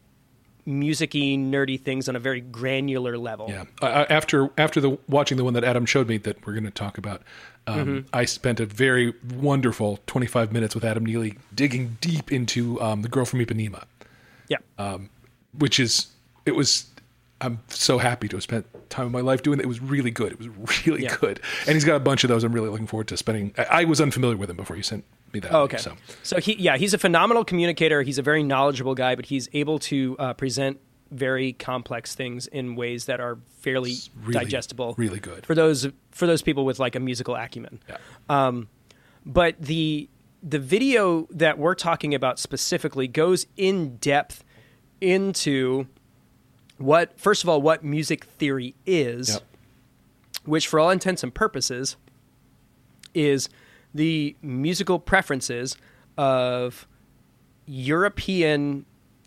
musicy, 0.66 1.37
nerdy 1.37 1.80
things 1.80 2.09
on 2.09 2.16
a 2.16 2.19
very 2.19 2.40
granular 2.40 3.16
level. 3.19 3.47
Yeah. 3.49 3.64
I- 3.83 4.04
after 4.04 4.50
after 4.59 4.80
the 4.80 4.99
watching 5.09 5.37
the 5.38 5.45
one 5.45 5.54
that 5.54 5.64
Adam 5.64 5.87
showed 5.87 6.09
me 6.09 6.19
that 6.19 6.47
we're 6.47 6.52
going 6.52 6.64
to 6.64 6.71
talk 6.71 6.99
about, 6.99 7.23
um, 7.66 7.78
Mm-hmm. 7.87 8.09
I 8.12 8.25
spent 8.25 8.61
a 8.61 8.66
very 8.66 9.14
wonderful 9.37 10.00
25 10.07 10.52
minutes 10.52 10.75
with 10.75 10.85
Adam 10.85 11.04
Neely 11.04 11.38
digging 11.54 11.97
deep 12.00 12.30
into 12.33 12.80
um, 12.80 13.02
the 13.02 13.09
girl 13.09 13.25
from 13.25 13.40
Ipanema, 13.40 13.85
Yeah. 14.49 14.59
which 15.57 15.80
is 15.80 16.09
it 16.47 16.54
was. 16.57 16.87
I'm 17.40 17.61
so 17.68 17.99
happy 17.99 18.28
to 18.28 18.37
have 18.37 18.42
spent 18.42 18.66
time 18.90 19.06
of 19.06 19.12
my 19.12 19.20
life 19.20 19.42
doing 19.42 19.59
that. 19.59 19.64
It 19.64 19.68
was 19.68 19.80
really 19.80 20.11
good. 20.11 20.32
It 20.32 20.38
was 20.38 20.87
really 20.87 21.02
Yeah. 21.04 21.16
good, 21.20 21.40
and 21.66 21.75
he's 21.75 21.85
got 21.85 21.97
a 21.97 22.00
bunch 22.00 22.23
of 22.25 22.28
those. 22.28 22.44
I'm 22.44 22.52
really 22.52 22.68
looking 22.68 22.87
forward 22.87 23.09
to 23.09 23.16
spending. 23.16 23.54
I, 23.56 23.64
I 23.82 23.85
was 23.85 24.00
unfamiliar 24.00 24.37
with 24.37 24.50
him 24.50 24.56
before 24.56 24.76
you 24.76 24.82
sent 24.82 25.04
me 25.32 25.40
that. 25.40 25.52
Oh, 25.54 25.62
okay. 25.62 25.78
So 25.78 25.97
So 26.23 26.38
he, 26.40 26.54
yeah, 26.54 26.76
he's 26.76 26.92
a 26.94 26.99
phenomenal 26.99 27.44
communicator. 27.44 28.02
He's 28.02 28.18
a 28.18 28.23
very 28.23 28.42
knowledgeable 28.42 28.94
guy, 28.94 29.14
but 29.14 29.26
he's 29.26 29.49
able 29.52 29.78
to 29.80 30.16
uh, 30.18 30.35
present 30.35 30.80
very 31.11 31.52
complex 31.54 32.14
things 32.14 32.47
in 32.47 32.76
ways 32.76 33.06
that 33.06 33.20
are 33.20 33.38
fairly 33.61 33.94
really, 34.23 34.35
digestible, 34.44 34.94
really 34.97 35.18
good. 35.18 35.44
for 35.47 35.54
those 35.56 35.88
for 36.12 36.26
those 36.26 36.40
people 36.42 36.64
with 36.64 36.78
like 36.78 36.94
a 36.94 37.00
musical 37.00 37.35
acumen. 37.35 37.80
yeah. 37.88 37.97
But 39.26 39.61
the 39.61 40.09
the 40.42 40.59
video 40.59 41.26
that 41.30 41.59
we're 41.59 41.75
talking 41.75 42.14
about 42.14 42.38
specifically 42.38 43.06
goes 43.09 43.47
in 43.56 43.97
depth 43.97 44.42
into 45.00 45.87
what 46.80 47.18
first 47.20 47.42
of 47.42 47.49
all 47.49 47.60
what 47.60 47.84
music 47.84 48.25
theory 48.25 48.75
is 48.87 49.28
Yep. 49.28 49.42
which 50.46 50.66
for 50.66 50.80
all 50.80 50.88
intents 50.90 51.22
and 51.22 51.32
purposes 51.34 51.96
is 53.14 53.49
the 53.94 54.34
musical 54.42 54.99
preferences 54.99 55.76
of 56.16 56.87
European 57.66 58.84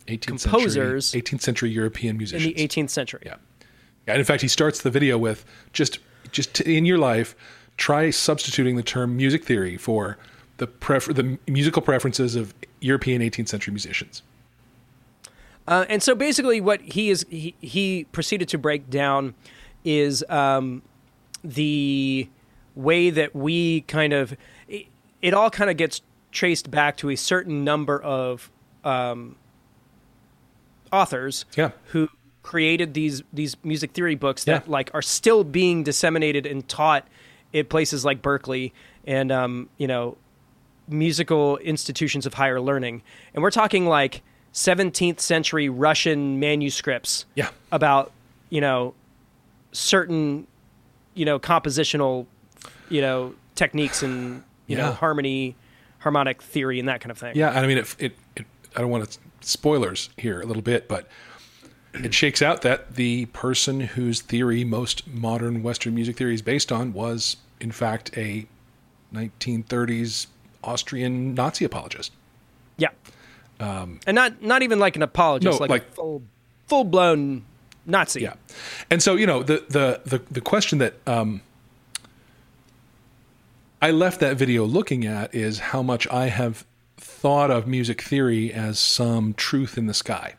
18th 0.07 0.21
composers 0.43 1.05
century, 1.09 1.21
18th 1.37 1.41
century 1.41 1.69
European 1.69 2.17
musicians 2.17 2.45
in 2.45 2.53
the 2.55 2.67
18th 2.67 2.89
century. 2.89 3.21
Yeah. 3.25 3.35
And 4.07 4.17
in 4.19 4.25
fact, 4.25 4.41
he 4.41 4.47
starts 4.47 4.81
the 4.81 4.89
video 4.89 5.17
with 5.17 5.45
just 5.71 5.99
just 6.31 6.59
in 6.61 6.85
your 6.85 6.97
life, 6.97 7.35
try 7.77 8.09
substituting 8.09 8.75
the 8.75 8.83
term 8.83 9.15
music 9.15 9.45
theory 9.45 9.77
for 9.77 10.17
the 10.57 10.67
prefer- 10.67 11.13
the 11.13 11.37
musical 11.47 11.81
preferences 11.81 12.35
of 12.35 12.53
European 12.81 13.21
18th 13.21 13.47
century 13.47 13.71
musicians. 13.71 14.23
Uh, 15.67 15.85
and 15.89 16.03
so 16.03 16.13
basically, 16.15 16.59
what 16.59 16.81
he 16.81 17.09
is 17.09 17.25
he, 17.29 17.55
he 17.61 18.05
proceeded 18.11 18.47
to 18.49 18.57
break 18.57 18.89
down 18.89 19.33
is 19.85 20.23
um, 20.29 20.81
the 21.43 22.27
way 22.75 23.09
that 23.09 23.35
we 23.35 23.81
kind 23.81 24.11
of 24.13 24.35
it, 24.67 24.87
it 25.21 25.33
all 25.33 25.49
kind 25.49 25.69
of 25.69 25.77
gets 25.77 26.01
traced 26.31 26.69
back 26.71 26.97
to 26.97 27.09
a 27.09 27.15
certain 27.15 27.63
number 27.63 28.01
of 28.01 28.51
um, 28.83 29.35
authors 30.91 31.45
Yeah. 31.55 31.71
who 31.87 32.09
created 32.41 32.93
these 32.93 33.23
these 33.31 33.55
music 33.63 33.91
theory 33.91 34.15
books 34.15 34.43
that 34.45 34.65
Yeah. 34.65 34.71
like 34.71 34.91
are 34.93 35.01
still 35.01 35.43
being 35.43 35.83
disseminated 35.83 36.45
and 36.45 36.67
taught 36.67 37.07
at 37.53 37.69
places 37.69 38.03
like 38.03 38.21
Berklee 38.21 38.71
and 39.05 39.31
um, 39.31 39.69
you 39.77 39.87
know 39.87 40.17
musical 40.89 41.57
institutions 41.59 42.25
of 42.25 42.33
higher 42.33 42.59
learning. 42.59 43.01
And 43.33 43.41
we're 43.41 43.51
talking 43.51 43.85
like 43.85 44.21
17th 44.53 45.19
century 45.19 45.69
Russian 45.69 46.39
manuscripts 46.39 47.25
Yeah. 47.35 47.49
about, 47.71 48.11
you 48.49 48.61
know, 48.61 48.93
certain, 49.71 50.47
you 51.15 51.25
know, 51.25 51.39
compositional, 51.39 52.27
you 52.89 53.01
know, 53.01 53.33
techniques 53.55 54.03
and, 54.03 54.43
you 54.67 54.77
know, 54.77 54.91
harmony, 54.91 55.55
harmonic 55.99 56.41
theory 56.41 56.79
and 56.79 56.87
that 56.87 57.01
kind 57.01 57.11
of 57.11 57.17
thing. 57.17 57.35
Yeah, 57.35 57.49
and 57.49 57.59
I 57.59 57.67
mean, 57.67 57.79
it, 57.79 57.95
it, 57.99 58.17
it 58.35 58.45
I 58.75 58.81
don't 58.81 58.89
want 58.91 59.09
to 59.09 59.19
spoilers 59.41 60.09
here 60.17 60.41
a 60.41 60.45
little 60.45 60.61
bit, 60.61 60.87
but 60.87 61.07
it 61.93 62.13
shakes 62.13 62.41
out 62.41 62.61
that 62.61 62.95
the 62.95 63.25
person 63.27 63.79
whose 63.81 64.21
theory 64.21 64.63
most 64.63 65.07
modern 65.07 65.61
Western 65.63 65.93
music 65.95 66.17
theory 66.17 66.33
is 66.33 66.41
based 66.41 66.71
on 66.71 66.93
was, 66.93 67.37
in 67.59 67.71
fact, 67.71 68.15
a 68.17 68.47
1930s 69.13 70.27
Austrian 70.63 71.33
Nazi 71.33 71.65
apologist. 71.65 72.11
Yeah. 72.77 72.89
And 73.63 74.15
not 74.15 74.41
not 74.41 74.61
even 74.63 74.79
like 74.79 74.95
an 74.95 75.01
apologist, 75.01 75.59
Um, 75.61 75.67
No, 75.67 75.73
like, 75.73 75.83
like- 75.83 75.91
a 75.91 75.95
full 75.95 76.21
full 76.67 76.83
blown 76.83 77.43
Nazi. 77.85 78.21
Yeah, 78.21 78.33
and 78.89 79.01
so 79.03 79.15
you 79.15 79.25
know 79.27 79.43
the 79.43 79.63
the 79.69 80.01
the, 80.05 80.21
the 80.31 80.41
question 80.41 80.79
that 80.79 80.93
um, 81.07 81.41
I 83.81 83.91
left 83.91 84.19
that 84.21 84.37
video 84.37 84.63
looking 84.65 85.05
at 85.05 85.33
is 85.35 85.59
how 85.59 85.81
much 85.81 86.07
I 86.09 86.27
have 86.27 86.65
thought 86.97 87.51
of 87.51 87.67
music 87.67 88.01
theory 88.01 88.53
as 88.53 88.79
some 88.79 89.33
truth 89.33 89.77
in 89.77 89.87
the 89.87 89.93
sky, 89.93 90.35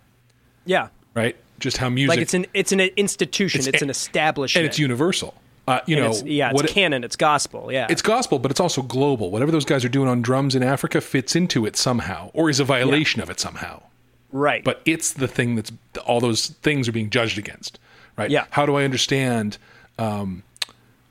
Yeah. 0.65 0.89
right? 1.15 1.37
Just 1.61 1.77
how 1.77 1.89
music 1.91 2.09
Like 2.17 2.21
it's 2.21 2.35
an 2.35 2.47
it's 2.55 2.73
an 2.73 2.81
institution, 2.81 3.59
it's, 3.61 3.69
It's- 3.69 3.83
an 3.83 3.91
establishment. 3.91 4.65
and 4.65 4.69
it's 4.71 4.79
universal. 4.79 5.35
Uh, 5.67 5.81
you 5.87 5.97
And 5.97 6.05
know, 6.05 6.11
it's, 6.11 6.23
yeah, 6.25 6.53
it's 6.55 6.73
canon, 6.73 7.05
it's 7.05 7.17
gospel. 7.17 7.73
Yeah. 7.73 7.87
it's 7.89 8.03
gospel, 8.03 8.39
but 8.39 8.51
it's 8.51 8.61
also 8.61 8.83
global. 8.83 9.31
Whatever 9.31 9.51
those 9.51 9.65
guys 9.65 9.85
are 9.85 9.89
doing 9.89 10.09
on 10.09 10.21
drums 10.21 10.55
in 10.55 10.63
Africa 10.63 11.01
fits 11.01 11.35
into 11.35 11.65
it 11.65 11.75
somehow, 11.77 12.31
or 12.35 12.51
is 12.51 12.61
a 12.61 12.65
violation 12.65 13.23
of 13.23 13.31
it 13.31 13.41
somehow. 13.41 13.83
right. 14.31 14.63
but 14.65 14.83
it's 14.85 15.13
the 15.15 15.29
thing 15.29 15.55
that's 15.55 15.73
all 16.05 16.21
those 16.21 16.49
things 16.49 16.87
are 16.89 16.93
being 16.93 17.09
judged 17.09 17.39
against 17.39 17.79
right 18.19 18.31
Yeah. 18.31 18.45
how 18.51 18.67
do 18.67 18.75
i 18.77 18.85
understand 18.85 19.59
um, 19.99 20.43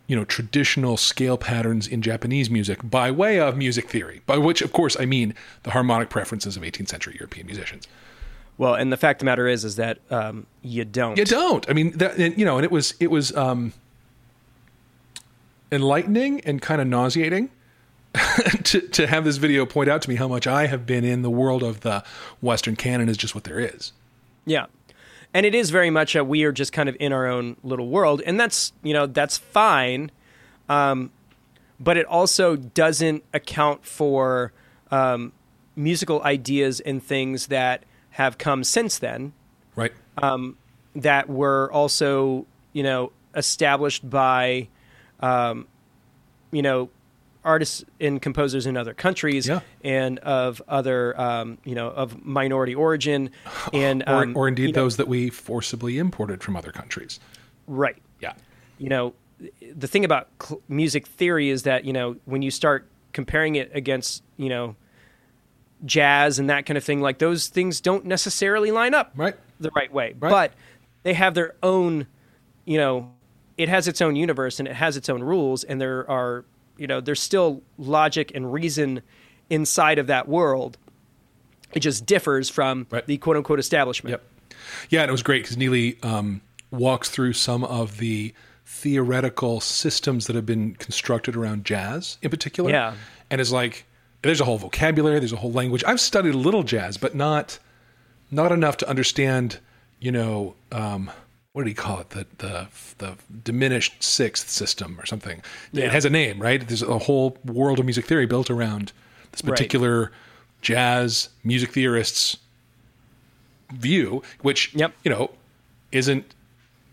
you 0.07 0.15
know 0.15 0.25
traditional 0.25 0.97
scale 0.97 1.37
patterns 1.37 1.87
in 1.87 2.01
japanese 2.01 2.49
music 2.49 2.79
by 2.83 3.09
way 3.11 3.39
of 3.39 3.55
music 3.57 3.89
theory 3.89 4.21
by 4.25 4.37
which 4.37 4.61
of 4.61 4.71
course 4.73 4.95
i 4.99 5.05
mean 5.05 5.33
the 5.63 5.71
harmonic 5.71 6.09
preferences 6.09 6.57
of 6.57 6.63
18th 6.63 6.89
century 6.89 7.15
european 7.17 7.45
musicians 7.47 7.87
well, 8.59 8.75
and 8.75 8.91
the 8.93 8.97
fact 8.97 9.15
of 9.17 9.19
the 9.19 9.25
matter 9.25 9.47
is 9.47 9.65
is 9.65 9.77
that 9.77 9.97
um, 10.11 10.45
you 10.61 10.85
don't. 10.85 11.17
you 11.17 11.25
don't 11.25 11.67
i 11.69 11.73
mean 11.73 11.91
that 11.97 12.17
and, 12.17 12.37
you 12.37 12.45
know 12.45 12.57
and 12.57 12.65
it 12.65 12.71
was 12.71 12.93
it 12.99 13.09
was 13.09 13.35
um, 13.37 13.71
enlightening 15.73 16.39
and 16.41 16.61
kind 16.61 16.79
of 16.79 16.87
nauseating 16.87 17.49
to, 18.63 18.79
to 18.79 19.07
have 19.07 19.25
this 19.25 19.37
video 19.37 19.65
point 19.65 19.89
out 19.89 20.01
to 20.03 20.09
me 20.09 20.15
how 20.15 20.27
much 20.27 20.45
i 20.45 20.67
have 20.67 20.85
been 20.85 21.03
in 21.03 21.23
the 21.23 21.31
world 21.31 21.63
of 21.63 21.81
the 21.81 22.03
western 22.41 22.75
canon 22.75 23.09
is 23.09 23.17
just 23.17 23.33
what 23.33 23.43
there 23.43 23.59
is. 23.59 23.91
Yeah. 24.45 24.65
And 25.33 25.45
it 25.45 25.55
is 25.55 25.71
very 25.71 25.89
much 25.89 26.15
a 26.15 26.23
we 26.23 26.43
are 26.43 26.51
just 26.51 26.73
kind 26.73 26.87
of 26.87 26.95
in 26.99 27.11
our 27.11 27.25
own 27.25 27.57
little 27.63 27.87
world, 27.87 28.21
and 28.25 28.39
that's 28.39 28.71
you 28.83 28.93
know 28.93 29.07
that's 29.07 29.37
fine, 29.37 30.11
um, 30.69 31.11
but 31.79 31.97
it 31.97 32.05
also 32.05 32.55
doesn't 32.55 33.23
account 33.33 33.83
for 33.83 34.53
um, 34.91 35.33
musical 35.75 36.21
ideas 36.21 36.79
and 36.81 37.01
things 37.01 37.47
that 37.47 37.83
have 38.11 38.37
come 38.37 38.63
since 38.63 38.99
then. 38.99 39.33
Right. 39.75 39.91
That 40.95 41.27
were 41.29 41.71
also 41.73 42.45
you 42.73 42.83
know 42.83 43.11
established 43.35 44.07
by 44.07 44.67
um, 45.23 45.67
you 46.51 46.61
know 46.61 46.89
artists 47.45 47.83
and 47.99 48.21
composers 48.21 48.65
in 48.65 48.77
other 48.77 48.93
countries 48.93 49.47
Yeah. 49.47 49.59
and 49.83 50.17
of 50.19 50.61
other 50.67 51.19
um, 51.19 51.57
you 51.65 51.75
know 51.75 51.87
of 51.89 52.23
minority 52.25 52.73
origin 52.75 53.31
and 53.73 54.03
or, 54.07 54.23
um, 54.23 54.37
or 54.37 54.47
indeed 54.47 54.67
you 54.67 54.67
know, 54.73 54.81
those 54.83 54.97
that 54.97 55.07
we 55.07 55.29
forcibly 55.29 55.97
imported 55.97 56.41
from 56.43 56.55
other 56.55 56.71
countries. 56.71 57.19
right 57.67 57.97
Yeah. 58.21 58.33
you 58.77 58.89
know 58.89 59.13
the 59.75 59.87
thing 59.87 60.05
about 60.05 60.29
cl- 60.41 60.61
music 60.69 61.05
theory 61.07 61.49
is 61.49 61.63
that 61.63 61.83
you 61.85 61.91
know 61.93 62.15
when 62.25 62.41
you 62.41 62.51
start 62.51 62.87
comparing 63.11 63.55
it 63.55 63.69
against 63.73 64.23
you 64.37 64.47
know 64.49 64.75
jazz 65.85 66.39
and 66.39 66.49
that 66.49 66.65
kind 66.65 66.77
of 66.77 66.83
thing 66.83 67.01
like 67.01 67.17
those 67.19 67.47
things 67.47 67.81
don't 67.81 68.05
necessarily 68.05 68.71
line 68.71 68.93
up 68.93 69.11
Right. 69.17 69.35
the 69.59 69.69
right 69.75 69.91
way 69.91 70.15
Right. 70.17 70.29
but 70.29 70.53
they 71.03 71.13
have 71.13 71.33
their 71.33 71.55
own 71.61 72.07
you 72.63 72.77
know 72.77 73.11
it 73.63 73.69
has 73.69 73.87
its 73.87 74.01
own 74.01 74.15
universe 74.15 74.59
and 74.59 74.67
it 74.67 74.75
has 74.75 74.97
its 74.97 75.09
own 75.09 75.21
rules 75.23 75.63
and 75.63 75.79
there 75.81 76.09
are 76.09 76.43
you 76.77 76.87
know 76.87 76.99
there's 77.01 77.21
still 77.21 77.61
logic 77.77 78.31
and 78.35 78.51
reason 78.51 79.01
inside 79.49 79.97
of 79.99 80.07
that 80.07 80.27
world 80.27 80.77
it 81.73 81.79
just 81.79 82.05
differs 82.05 82.49
from 82.49 82.85
Right. 82.91 83.05
the 83.07 83.17
quote 83.17 83.37
unquote 83.37 83.59
establishment 83.59 84.11
Yep. 84.11 84.23
Yeah, 84.89 85.01
and 85.01 85.09
it 85.09 85.11
was 85.11 85.23
great 85.23 85.43
because 85.43 85.57
Neely 85.57 85.97
um, 86.03 86.41
walks 86.71 87.09
through 87.09 87.33
some 87.33 87.63
of 87.63 87.97
the 87.97 88.33
theoretical 88.65 89.59
systems 89.59 90.27
that 90.27 90.35
have 90.35 90.45
been 90.45 90.73
constructed 90.75 91.35
around 91.35 91.65
jazz 91.65 92.17
in 92.21 92.29
particular. 92.29 92.69
Yeah. 92.69 92.93
And 93.29 93.41
is 93.41 93.51
like, 93.51 93.85
there's 94.21 94.39
a 94.41 94.45
whole 94.45 94.57
vocabulary, 94.57 95.19
there's 95.19 95.33
a 95.33 95.37
whole 95.37 95.51
language. 95.51 95.83
I've 95.85 95.99
studied 95.99 96.33
a 96.33 96.37
little 96.37 96.63
jazz, 96.63 96.97
but 96.97 97.13
not 97.15 97.59
not 98.31 98.51
enough 98.51 98.77
to 98.77 98.89
understand, 98.89 99.59
you 99.99 100.11
know, 100.11 100.55
um, 100.71 101.11
what 101.53 101.63
do 101.63 101.69
you 101.69 101.75
call 101.75 101.99
it? 101.99 102.09
The 102.09 102.25
the 102.39 102.67
the 102.97 103.15
diminished 103.43 104.01
sixth 104.03 104.49
system 104.49 104.99
or 104.99 105.05
something. 105.05 105.41
Yeah. 105.71 105.85
It 105.85 105.91
has 105.91 106.03
a 106.05 106.09
name, 106.09 106.39
right? 106.39 106.65
There's 106.67 106.81
a 106.81 106.97
whole 106.99 107.37
world 107.45 107.79
of 107.79 107.85
music 107.85 108.05
theory 108.05 108.25
built 108.25 108.49
around 108.49 108.91
this 109.31 109.43
Right. 109.43 109.51
particular 109.51 110.11
jazz 110.61 111.29
music 111.43 111.71
theorists 111.71 112.37
view, 113.73 114.21
which 114.41 114.73
Yep. 114.73 114.93
you 115.03 115.11
know 115.11 115.31
isn't 115.91 116.25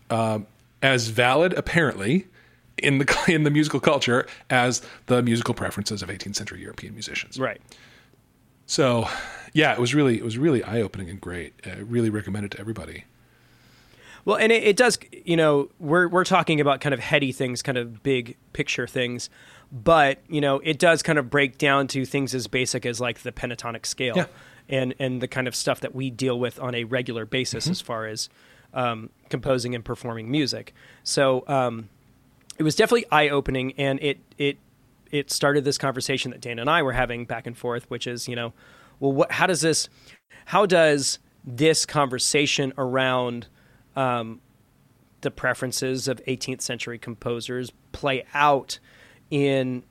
um, 0.09 0.45
as 0.81 1.07
valid 1.07 1.53
apparently 1.53 2.27
in 2.77 2.97
the 2.99 3.23
in 3.27 3.43
the 3.43 3.49
musical 3.51 3.79
culture 3.79 4.27
as 4.49 4.81
the 5.07 5.21
musical 5.23 5.53
preferences 5.53 6.01
of 6.03 6.09
18th 6.09 6.35
century 6.35 6.61
European 6.61 6.93
musicians. 6.93 7.39
Right. 7.39 7.61
So, 8.67 9.07
yeah, 9.53 9.73
it 9.73 9.79
was 9.79 9.93
really 9.95 10.17
it 10.17 10.23
was 10.23 10.37
really 10.37 10.63
eye 10.63 10.81
opening 10.81 11.09
and 11.09 11.19
great. 11.19 11.53
I 11.65 11.79
really 11.79 12.09
recommend 12.09 12.45
it 12.45 12.51
to 12.51 12.59
everybody. 12.59 13.05
Well, 14.25 14.37
and 14.37 14.51
it, 14.51 14.63
it 14.63 14.75
does. 14.77 14.99
You 15.25 15.35
know, 15.37 15.69
we're 15.79 16.07
we're 16.07 16.23
talking 16.25 16.61
about 16.61 16.81
kind 16.81 16.93
of 16.93 16.99
heady 16.99 17.31
things, 17.31 17.61
kind 17.61 17.77
of 17.77 18.03
big 18.03 18.37
picture 18.53 18.87
things, 18.87 19.29
but 19.71 20.19
you 20.29 20.41
know, 20.41 20.59
it 20.59 20.77
does 20.79 21.01
kind 21.03 21.17
of 21.17 21.29
break 21.29 21.57
down 21.57 21.87
to 21.87 22.05
things 22.05 22.35
as 22.35 22.47
basic 22.47 22.85
as 22.85 22.99
like 23.01 23.19
the 23.19 23.31
pentatonic 23.31 23.85
scale, 23.85 24.15
Yeah. 24.17 24.25
and 24.69 24.93
and 24.99 25.21
the 25.21 25.27
kind 25.27 25.47
of 25.47 25.55
stuff 25.55 25.79
that 25.81 25.95
we 25.95 26.09
deal 26.09 26.39
with 26.39 26.59
on 26.59 26.75
a 26.75 26.83
regular 26.83 27.25
basis 27.25 27.67
as 27.67 27.81
far 27.81 28.05
as 28.05 28.29
um, 28.73 29.09
composing 29.29 29.73
and 29.75 29.83
performing 29.83 30.29
music. 30.29 30.73
So 31.03 31.43
um, 31.47 31.89
it 32.57 32.63
was 32.63 32.75
definitely 32.75 33.05
eye 33.11 33.29
opening, 33.29 33.73
and 33.77 33.99
it 34.03 34.19
it 34.37 34.57
it 35.09 35.31
started 35.31 35.65
this 35.65 35.77
conversation 35.77 36.31
that 36.31 36.41
Dan 36.41 36.59
and 36.59 36.69
I 36.69 36.83
were 36.83 36.93
having 36.93 37.25
back 37.25 37.47
and 37.47 37.57
forth, 37.57 37.89
which 37.89 38.05
is 38.07 38.27
you 38.27 38.35
know, 38.35 38.53
well, 38.99 39.11
what 39.11 39.31
how 39.31 39.47
does 39.47 39.61
this, 39.61 39.89
how 40.45 40.65
does 40.67 41.17
this 41.43 41.85
conversation 41.87 42.71
around 42.77 43.47
um, 43.95 44.41
the 45.21 45.31
preferences 45.31 46.07
of 46.07 46.21
18th 46.27 46.61
century 46.61 46.97
composers 46.97 47.71
play 47.91 48.25
out 48.33 48.79
in 49.29 49.83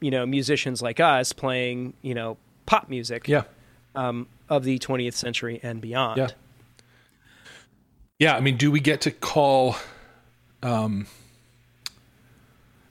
you 0.00 0.10
know 0.10 0.24
musicians 0.26 0.80
like 0.80 1.00
us 1.00 1.32
playing 1.32 1.94
you 2.02 2.14
know 2.14 2.36
pop 2.66 2.88
music 2.88 3.26
Yeah, 3.28 3.42
um, 3.94 4.28
of 4.48 4.64
the 4.64 4.78
20th 4.78 5.14
century 5.14 5.58
and 5.62 5.80
beyond. 5.80 6.18
yeah, 6.18 6.28
yeah. 8.18 8.36
I 8.36 8.40
mean, 8.40 8.56
do 8.56 8.70
we 8.70 8.80
get 8.80 9.00
to 9.02 9.10
call? 9.10 9.76
Um, 10.62 11.06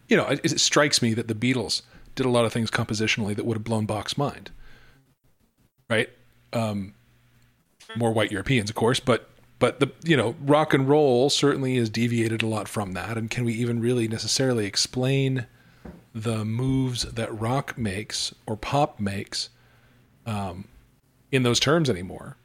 you 0.07 0.15
know, 0.17 0.25
it, 0.27 0.39
it 0.43 0.59
strikes 0.59 1.01
me 1.01 1.13
that 1.13 1.27
the 1.27 1.35
Beatles 1.35 1.81
did 2.15 2.25
a 2.25 2.29
lot 2.29 2.45
of 2.45 2.53
things 2.53 2.71
compositionally 2.71 3.35
that 3.35 3.45
would 3.45 3.55
have 3.57 3.63
blown 3.63 3.85
Bach's 3.85 4.17
mind. 4.17 4.51
Right. 5.89 6.09
Um, 6.53 6.93
more 7.95 8.11
white 8.11 8.31
Europeans, 8.31 8.69
of 8.69 8.75
course, 8.75 8.99
but 8.99 9.29
but 9.59 9.79
the 9.79 9.91
you 10.03 10.15
know 10.17 10.35
rock 10.41 10.73
and 10.73 10.87
roll 10.87 11.29
certainly 11.29 11.77
has 11.77 11.89
deviated 11.89 12.41
a 12.41 12.47
lot 12.47 12.67
from 12.67 12.93
that. 12.93 13.17
And 13.17 13.29
can 13.29 13.43
we 13.45 13.53
even 13.53 13.79
really 13.79 14.07
necessarily 14.07 14.65
explain 14.65 15.47
the 16.13 16.43
moves 16.45 17.03
that 17.03 17.37
rock 17.39 17.77
makes 17.77 18.33
or 18.45 18.55
pop 18.57 18.99
makes 18.99 19.49
um, 20.25 20.65
in 21.31 21.43
those 21.43 21.59
terms 21.59 21.89
anymore? 21.89 22.37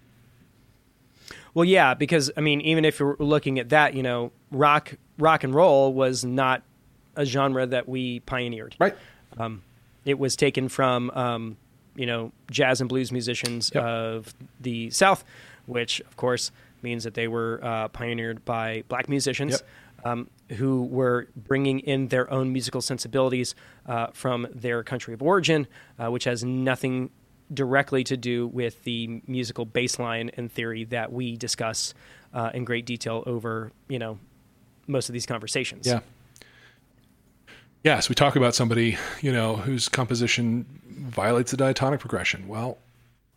Well, 1.54 1.64
yeah, 1.64 1.94
because 1.94 2.30
I 2.36 2.40
mean, 2.40 2.60
even 2.62 2.84
if 2.84 2.98
you're 2.98 3.16
looking 3.18 3.58
at 3.58 3.68
that, 3.70 3.94
you 3.94 4.02
know, 4.02 4.32
rock 4.50 4.94
rock 5.18 5.44
and 5.44 5.54
roll 5.54 5.92
was 5.92 6.24
not 6.24 6.62
a 7.14 7.26
genre 7.26 7.66
that 7.66 7.86
we 7.88 8.20
pioneered. 8.20 8.74
Right. 8.78 8.96
It 10.04 10.18
was 10.18 10.34
taken 10.34 10.68
from, 10.68 11.10
um, 11.10 11.56
you 11.94 12.06
know, 12.06 12.32
jazz 12.50 12.80
and 12.80 12.88
blues 12.88 13.12
musicians 13.12 13.70
Yep. 13.72 13.84
of 13.84 14.34
the 14.60 14.90
South, 14.90 15.24
which 15.66 16.00
of 16.00 16.16
course 16.16 16.50
means 16.82 17.04
that 17.04 17.14
they 17.14 17.28
were 17.28 17.60
uh, 17.62 17.88
pioneered 17.88 18.44
by 18.44 18.84
black 18.88 19.08
musicians. 19.08 19.52
Yep. 19.52 19.68
Um, 20.04 20.30
who 20.50 20.82
were 20.82 21.28
bringing 21.36 21.78
in 21.78 22.08
their 22.08 22.28
own 22.28 22.52
musical 22.52 22.80
sensibilities 22.80 23.54
uh, 23.86 24.08
from 24.12 24.48
their 24.52 24.82
country 24.82 25.14
of 25.14 25.22
origin, 25.22 25.68
uh, 25.96 26.10
which 26.10 26.24
has 26.24 26.42
nothing 26.42 27.10
directly 27.54 28.02
to 28.04 28.16
do 28.16 28.48
with 28.48 28.82
the 28.82 29.22
musical 29.28 29.64
baseline 29.64 30.30
and 30.36 30.50
theory 30.50 30.84
that 30.86 31.12
we 31.12 31.36
discuss 31.36 31.94
uh, 32.34 32.50
in 32.52 32.64
great 32.64 32.84
detail 32.84 33.22
over, 33.26 33.70
you 33.88 34.00
know, 34.00 34.18
most 34.86 35.08
of 35.08 35.12
these 35.12 35.26
conversations. 35.26 35.86
Yeah. 35.86 36.00
Yes, 37.84 38.08
we 38.08 38.14
talk 38.14 38.36
about 38.36 38.54
somebody, 38.54 38.96
you 39.20 39.32
know, 39.32 39.56
whose 39.56 39.88
composition 39.88 40.66
violates 40.88 41.50
the 41.50 41.56
diatonic 41.56 42.00
progression. 42.00 42.46
Well, 42.46 42.78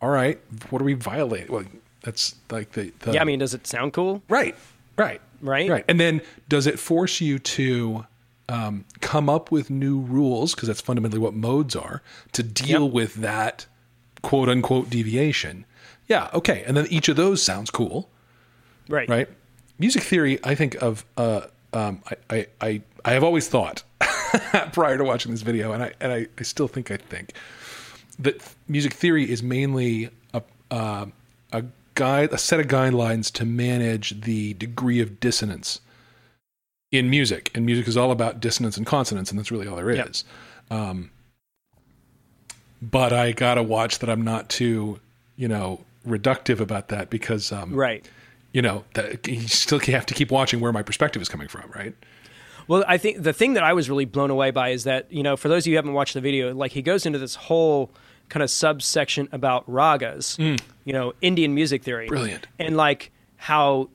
all 0.00 0.10
right, 0.10 0.40
what 0.70 0.78
do 0.78 0.84
we 0.84 0.94
violate? 0.94 1.50
Well, 1.50 1.64
that's 2.06 2.36
like 2.50 2.72
the, 2.72 2.92
the 3.00 3.12
Yeah, 3.12 3.20
I 3.20 3.24
mean, 3.24 3.38
does 3.40 3.52
it 3.52 3.66
sound 3.66 3.92
cool? 3.92 4.22
right, 4.30 4.54
right, 4.96 5.20
Right? 5.42 5.68
right. 5.68 5.84
And 5.88 6.00
then 6.00 6.22
does 6.48 6.66
it 6.66 6.78
force 6.78 7.20
you 7.20 7.38
to 7.38 8.06
um, 8.48 8.84
come 9.00 9.28
up 9.28 9.50
with 9.50 9.68
new 9.70 9.98
rules 10.00 10.54
because 10.54 10.68
that's 10.68 10.80
fundamentally 10.80 11.20
what 11.20 11.34
modes 11.34 11.76
are 11.76 12.00
to 12.32 12.42
deal 12.42 12.84
Yep. 12.84 12.92
with 12.92 13.14
that 13.16 13.66
quote 14.22 14.48
unquote 14.48 14.88
deviation? 14.88 15.66
Yeah, 16.06 16.30
okay. 16.32 16.62
And 16.66 16.76
then 16.76 16.86
each 16.88 17.08
of 17.08 17.16
those 17.16 17.42
sounds 17.42 17.70
cool. 17.70 18.08
Right. 18.88 19.08
right? 19.08 19.28
Music 19.78 20.02
theory, 20.04 20.38
I 20.44 20.54
think 20.54 20.76
of. 20.76 21.04
Uh, 21.16 21.42
um, 21.72 22.00
I, 22.08 22.14
I, 22.36 22.46
I, 22.60 22.82
I 23.04 23.10
have 23.12 23.24
always 23.24 23.48
thought 23.48 23.82
prior 24.72 24.96
to 24.96 25.04
watching 25.04 25.32
this 25.32 25.42
video, 25.42 25.72
and 25.72 25.82
I 25.82 25.92
and 26.00 26.12
I, 26.12 26.26
I 26.38 26.42
still 26.44 26.68
think 26.68 26.90
I 26.92 26.96
think 26.96 27.32
that 28.20 28.40
music 28.68 28.94
theory 28.94 29.28
is 29.30 29.42
mainly 29.42 30.08
a 30.32 30.42
uh, 30.70 31.06
a 31.52 31.64
guide, 31.96 32.32
a 32.32 32.38
set 32.38 32.60
of 32.60 32.66
guidelines 32.68 33.32
to 33.32 33.44
manage 33.44 34.20
the 34.20 34.54
degree 34.54 35.00
of 35.00 35.18
dissonance 35.18 35.80
in 36.92 37.10
music. 37.10 37.50
And 37.54 37.66
music 37.66 37.88
is 37.88 37.96
all 37.96 38.12
about 38.12 38.38
dissonance 38.40 38.76
and 38.76 38.86
consonance, 38.86 39.30
and 39.30 39.38
that's 39.38 39.50
really 39.50 39.66
all 39.66 39.74
there 39.76 39.90
is. 39.90 40.22
Yep. 40.70 40.78
Um, 40.78 41.10
but 42.80 43.12
I 43.12 43.32
gotta 43.32 43.62
watch 43.62 43.98
that 43.98 44.08
I'm 44.10 44.22
not 44.22 44.48
too, 44.48 45.00
you 45.36 45.48
know, 45.48 45.80
reductive 46.06 46.60
about 46.60 46.88
that 46.88 47.10
because 47.10 47.50
um, 47.50 47.74
Right. 47.74 48.08
you 48.52 48.62
know, 48.62 48.84
that 48.94 49.26
you 49.26 49.48
still 49.48 49.78
have 49.80 50.06
to 50.06 50.14
keep 50.14 50.30
watching 50.30 50.60
where 50.60 50.72
my 50.72 50.82
perspective 50.82 51.20
is 51.20 51.28
coming 51.28 51.48
from, 51.48 51.70
right? 51.74 51.94
Well, 52.68 52.84
I 52.86 52.98
think 52.98 53.22
the 53.22 53.32
thing 53.32 53.54
that 53.54 53.62
I 53.62 53.72
was 53.72 53.88
really 53.88 54.04
blown 54.04 54.30
away 54.30 54.50
by 54.50 54.70
is 54.70 54.84
that, 54.84 55.10
you 55.10 55.22
know, 55.22 55.36
for 55.36 55.48
those 55.48 55.62
of 55.62 55.68
you 55.68 55.74
who 55.74 55.76
haven't 55.76 55.92
watched 55.92 56.14
the 56.14 56.20
video, 56.20 56.52
like 56.54 56.72
he 56.72 56.82
goes 56.82 57.06
into 57.06 57.18
this 57.18 57.34
whole 57.36 57.90
kind 58.28 58.42
of 58.42 58.50
subsection 58.50 59.28
about 59.32 59.68
ragas, 59.70 60.36
mm. 60.38 60.60
you 60.84 60.92
know, 60.92 61.12
Indian 61.20 61.54
music 61.54 61.82
theory. 61.82 62.08
Brilliant. 62.08 62.46
And 62.58 62.76
like 62.76 63.12
how 63.36 63.88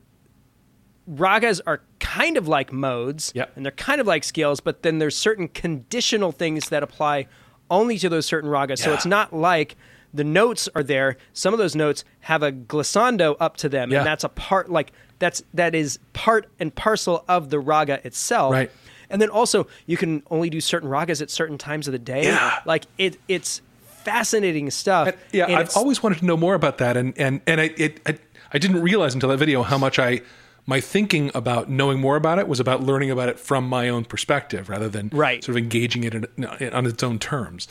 ragas 1.10 1.60
are 1.66 1.82
kind 1.98 2.36
of 2.36 2.48
like 2.48 2.72
modes 2.72 3.32
Yep. 3.34 3.52
and 3.56 3.64
they're 3.64 3.72
kind 3.72 4.00
of 4.00 4.06
like 4.06 4.24
scales, 4.24 4.60
but 4.60 4.82
then 4.82 4.98
there's 4.98 5.16
certain 5.16 5.48
conditional 5.48 6.32
things 6.32 6.68
that 6.68 6.82
apply 6.82 7.26
only 7.70 7.98
to 7.98 8.08
those 8.08 8.26
certain 8.26 8.50
ragas. 8.50 8.78
So 8.78 8.92
it's 8.92 9.06
not 9.06 9.32
like 9.32 9.76
the 10.14 10.24
notes 10.24 10.68
are 10.74 10.82
there. 10.82 11.16
Some 11.32 11.54
of 11.54 11.58
those 11.58 11.74
notes 11.74 12.04
have 12.20 12.42
a 12.42 12.52
glissando 12.52 13.34
up 13.40 13.56
to 13.58 13.68
them, 13.68 13.90
Yeah. 13.90 13.98
and 13.98 14.06
that's 14.06 14.24
a 14.24 14.28
part 14.28 14.70
like 14.70 14.92
that's 15.18 15.42
that 15.54 15.74
is 15.74 15.98
part 16.12 16.48
and 16.58 16.74
parcel 16.74 17.24
of 17.28 17.50
the 17.50 17.58
raga 17.58 18.04
itself. 18.06 18.52
Right. 18.52 18.70
And 19.08 19.22
then 19.22 19.30
also 19.30 19.66
you 19.86 19.96
can 19.96 20.22
only 20.30 20.50
do 20.50 20.60
certain 20.60 20.88
ragas 20.88 21.22
at 21.22 21.30
certain 21.30 21.56
times 21.58 21.88
of 21.88 21.92
the 21.92 21.98
day. 21.98 22.24
Yeah. 22.24 22.58
Like 22.66 22.84
it 22.98 23.18
it's 23.26 23.62
fascinating 24.04 24.70
stuff. 24.70 25.08
And, 25.08 25.16
yeah, 25.32 25.46
And 25.46 25.56
I've 25.56 25.76
always 25.76 26.02
wanted 26.02 26.18
to 26.18 26.24
know 26.24 26.36
more 26.36 26.54
about 26.54 26.78
that, 26.78 26.96
and 26.96 27.16
and 27.18 27.40
and 27.46 27.60
I 27.60 27.70
it, 27.76 28.00
I, 28.06 28.18
I 28.52 28.58
didn't 28.58 28.82
realize 28.82 29.14
until 29.14 29.28
that 29.30 29.38
video 29.38 29.62
how 29.62 29.78
much 29.78 29.98
I 29.98 30.20
my 30.66 30.80
thinking 30.80 31.30
about 31.34 31.68
knowing 31.68 31.98
more 32.00 32.16
about 32.16 32.38
it 32.38 32.46
was 32.46 32.60
about 32.60 32.82
learning 32.82 33.10
about 33.10 33.28
it 33.28 33.40
from 33.40 33.68
my 33.68 33.88
own 33.88 34.04
perspective 34.04 34.68
rather 34.68 34.88
than 34.88 35.10
Right. 35.12 35.42
sort 35.42 35.56
of 35.56 35.62
engaging 35.62 36.04
it 36.04 36.14
in, 36.14 36.44
on 36.72 36.86
its 36.86 37.02
own 37.02 37.18
terms. 37.18 37.66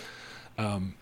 Um, 0.58 0.96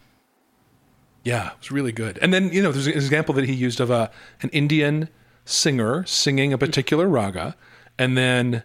yeah, 1.24 1.48
it 1.54 1.58
was 1.60 1.72
really 1.72 1.92
good. 1.92 2.20
And 2.22 2.34
then 2.34 2.52
you 2.54 2.62
know, 2.62 2.72
there's 2.72 2.88
an 2.88 2.94
example 2.94 3.34
that 3.36 3.46
he 3.46 3.54
used 3.54 3.80
of 3.80 3.90
a 3.90 4.12
an 4.42 4.50
Indian 4.50 5.10
singer 5.46 6.06
singing 6.06 6.54
a 6.54 6.58
particular 6.58 7.08
raga, 7.08 7.56
and 7.98 8.18
then 8.18 8.64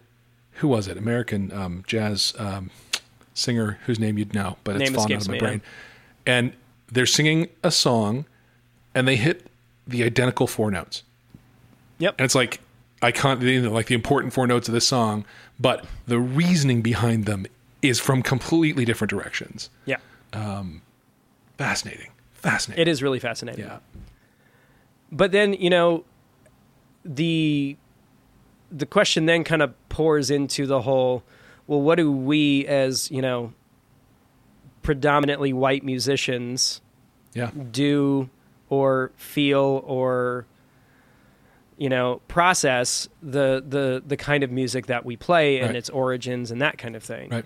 who 0.59 0.67
was 0.67 0.87
it? 0.87 0.97
American 0.97 1.51
um, 1.51 1.83
jazz 1.87 2.33
um, 2.37 2.69
singer 3.33 3.79
whose 3.85 3.99
name 3.99 4.17
you'd 4.17 4.33
know, 4.33 4.57
but 4.63 4.75
it's 4.75 4.83
Name 4.89 4.93
fallen 4.93 5.13
out 5.13 5.21
of 5.21 5.27
my 5.27 5.33
me, 5.33 5.39
brain. 5.39 5.61
And 6.25 6.53
they're 6.91 7.05
singing 7.05 7.49
a 7.63 7.71
song, 7.71 8.25
and 8.93 9.07
they 9.07 9.15
hit 9.15 9.47
the 9.87 10.03
identical 10.03 10.47
four 10.47 10.71
notes, 10.71 11.03
Yep. 11.99 12.15
and 12.17 12.25
it's 12.25 12.35
like 12.35 12.59
I 13.01 13.11
can't 13.11 13.41
you 13.41 13.61
know, 13.61 13.71
like 13.71 13.87
the 13.87 13.93
important 13.95 14.33
four 14.33 14.47
notes 14.47 14.67
of 14.67 14.73
this 14.73 14.87
song, 14.87 15.25
but 15.59 15.85
the 16.07 16.19
reasoning 16.19 16.81
behind 16.81 17.25
them 17.25 17.45
is 17.81 17.99
from 17.99 18.21
completely 18.23 18.85
different 18.85 19.09
directions. 19.09 19.69
yeah. 19.85 19.97
Um, 20.33 20.81
fascinating, 21.57 22.09
fascinating. 22.33 22.81
It 22.81 22.87
is 22.87 23.03
really 23.03 23.19
fascinating. 23.19 23.63
Yeah, 23.65 23.77
But 25.11 25.31
then, 25.31 25.53
you 25.53 25.69
know, 25.69 26.03
the 27.03 27.77
the 28.71 28.85
question 28.85 29.25
then 29.27 29.43
kind 29.43 29.61
of 29.61 29.73
pours 29.89 30.31
into 30.31 30.65
the 30.65 30.81
whole 30.81 31.23
well 31.67 31.81
what 31.81 31.95
do 31.95 32.11
we 32.11 32.65
as 32.65 33.09
you 33.11 33.21
know 33.21 33.53
predominantly 34.85 35.51
white 35.51 35.83
musicians 35.83 36.81
Yeah. 37.33 37.49
do 37.71 38.29
or 38.69 39.11
feel 39.17 39.83
or 39.85 40.45
you 41.77 41.89
know 41.89 42.21
process 42.27 43.09
the 43.21 43.63
the 43.67 44.01
the 44.05 44.15
kind 44.15 44.43
of 44.43 44.51
music 44.51 44.85
that 44.85 45.03
we 45.05 45.17
play 45.17 45.57
and 45.57 45.67
Right. 45.69 45.75
its 45.75 45.89
origins 45.89 46.51
and 46.51 46.61
that 46.61 46.77
kind 46.77 46.95
of 46.95 47.03
thing 47.03 47.29
Right. 47.31 47.45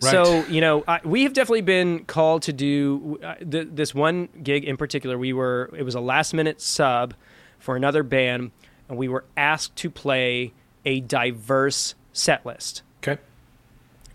so 0.00 0.44
you 0.46 0.60
know, 0.60 0.84
I, 0.86 1.00
we 1.04 1.22
have 1.22 1.32
definitely 1.32 1.62
been 1.62 2.04
called 2.04 2.42
to 2.42 2.52
do 2.52 3.18
uh, 3.22 3.36
th- 3.36 3.68
this 3.72 3.94
one 3.94 4.28
gig 4.42 4.64
in 4.64 4.76
particular. 4.76 5.16
We 5.16 5.32
were 5.32 5.70
it 5.76 5.82
was 5.82 5.94
a 5.94 6.00
last 6.00 6.34
minute 6.34 6.60
sub 6.60 7.14
for 7.58 7.76
another 7.76 8.02
band, 8.02 8.50
and 8.88 8.98
we 8.98 9.08
were 9.08 9.24
asked 9.36 9.76
to 9.76 9.88
play 9.90 10.52
a 10.84 11.00
diverse 11.00 11.94
set 12.12 12.44
list. 12.44 12.82
Okay. 13.02 13.20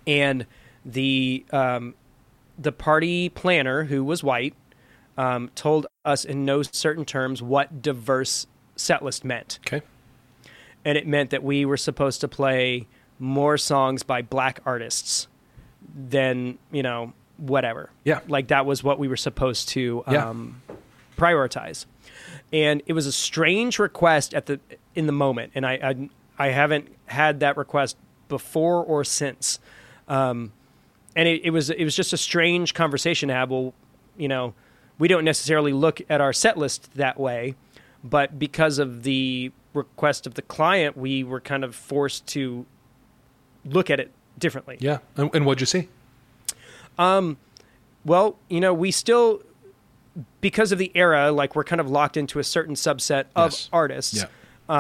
And 0.06 0.46
the 0.86 1.46
um, 1.52 1.96
the 2.58 2.72
party 2.72 3.30
planner, 3.30 3.86
who 3.86 4.04
was 4.04 4.24
white, 4.24 4.54
um, 5.18 5.50
told 5.56 5.88
us 6.06 6.26
in 6.26 6.46
no 6.46 6.62
certain 6.64 7.06
terms 7.06 7.42
what 7.42 7.82
diverse 7.82 8.48
set 8.76 9.04
list 9.04 9.24
meant, 9.26 9.60
Okay. 9.68 9.82
and 10.86 10.98
it 10.98 11.06
meant 11.08 11.30
that 11.32 11.44
we 11.44 11.66
were 11.66 11.78
supposed 11.78 12.22
to 12.22 12.28
play 12.28 12.88
more 13.18 13.58
songs 13.58 14.04
by 14.04 14.22
black 14.22 14.62
artists 14.66 15.28
than 15.96 16.58
you 16.72 16.84
know 16.84 17.14
whatever 17.38 17.90
Yeah. 18.04 18.20
like 18.28 18.48
that 18.50 18.66
was 18.66 18.84
what 18.84 19.00
we 19.00 19.08
were 19.08 19.18
supposed 19.18 19.70
to 19.70 20.04
Yeah. 20.10 20.30
um, 20.30 20.62
prioritize 21.18 21.86
and 22.54 22.82
it 22.86 22.94
was 22.94 23.06
a 23.06 23.12
strange 23.12 23.80
request 23.80 24.34
at 24.34 24.46
the 24.46 24.60
in 24.96 25.06
the 25.06 25.12
moment 25.12 25.52
and 25.56 25.66
I, 25.66 25.74
I 25.84 26.10
i 26.38 26.48
haven't 26.50 26.88
had 27.08 27.42
that 27.42 27.58
request 27.58 27.98
before 28.30 28.84
or 28.84 29.04
since 29.04 29.60
um 30.08 30.52
and 31.16 31.28
it, 31.28 31.42
it 31.46 31.50
was 31.52 31.70
it 31.70 31.84
was 31.84 31.96
just 31.96 32.14
a 32.14 32.18
strange 32.18 32.74
conversation 32.74 33.30
to 33.30 33.36
have 33.36 33.50
well 33.50 33.74
you 34.18 34.28
know 34.28 34.54
we 34.98 35.08
don't 35.08 35.24
necessarily 35.26 35.72
look 35.74 36.02
at 36.10 36.22
our 36.22 36.34
set 36.34 36.58
list 36.58 36.94
that 36.96 37.20
way 37.20 37.56
but 38.04 38.38
because 38.40 38.80
of 38.80 39.04
the 39.04 39.52
request 39.74 40.26
of 40.28 40.34
the 40.36 40.42
client 40.42 40.96
we 40.98 41.24
were 41.24 41.40
kind 41.40 41.64
of 41.64 41.76
forced 41.76 42.26
to 42.28 42.66
look 43.66 43.90
at 43.90 44.00
it 44.00 44.12
differently 44.38 44.78
Yeah. 44.80 45.00
And, 45.18 45.30
and 45.34 45.46
what'd 45.46 45.60
you 45.60 45.66
see? 45.66 45.90
Um, 46.98 47.38
Well, 48.06 48.38
you 48.50 48.60
know, 48.62 48.74
we 48.74 48.92
still 48.92 49.42
because 50.42 50.72
of 50.72 50.80
the 50.80 50.92
era, 50.96 51.32
like 51.32 51.56
we're 51.56 51.64
kind 51.64 51.80
of 51.82 51.90
locked 51.90 52.18
into 52.18 52.40
a 52.40 52.44
certain 52.44 52.76
subset 52.76 53.26
of 53.36 53.52
Yes. 53.52 53.70
artists. 53.72 54.16
Yeah. 54.18 54.26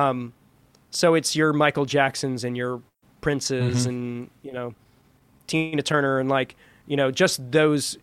Um, 0.09 0.33
So 0.91 1.13
it's 1.13 1.35
your 1.35 1.53
Michael 1.53 1.85
Jacksons 1.85 2.43
and 2.43 2.55
your 2.57 2.81
Princes 3.21 3.81
Mm-hmm. 3.81 3.89
and 3.89 4.29
you 4.43 4.53
know 4.53 4.73
Tina 5.49 5.81
Turner 5.81 6.19
and 6.19 6.29
like 6.29 6.55
you 6.87 6.95
know 6.95 7.11
just 7.11 7.51
those, 7.51 7.97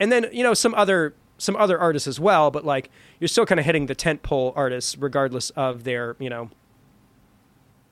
and 0.00 0.10
then 0.10 0.26
you 0.32 0.42
know 0.42 0.54
some 0.54 0.74
other 0.74 1.14
some 1.38 1.56
other 1.56 1.78
artists 1.78 2.08
as 2.08 2.18
well. 2.18 2.50
But 2.50 2.64
like 2.64 2.90
you're 3.20 3.28
still 3.28 3.46
kind 3.46 3.58
of 3.60 3.66
hitting 3.66 3.86
the 3.86 3.94
tent 3.94 4.22
pole 4.22 4.52
artists 4.56 4.96
regardless 4.96 5.50
of 5.50 5.84
their 5.84 6.16
you 6.18 6.30
know 6.30 6.50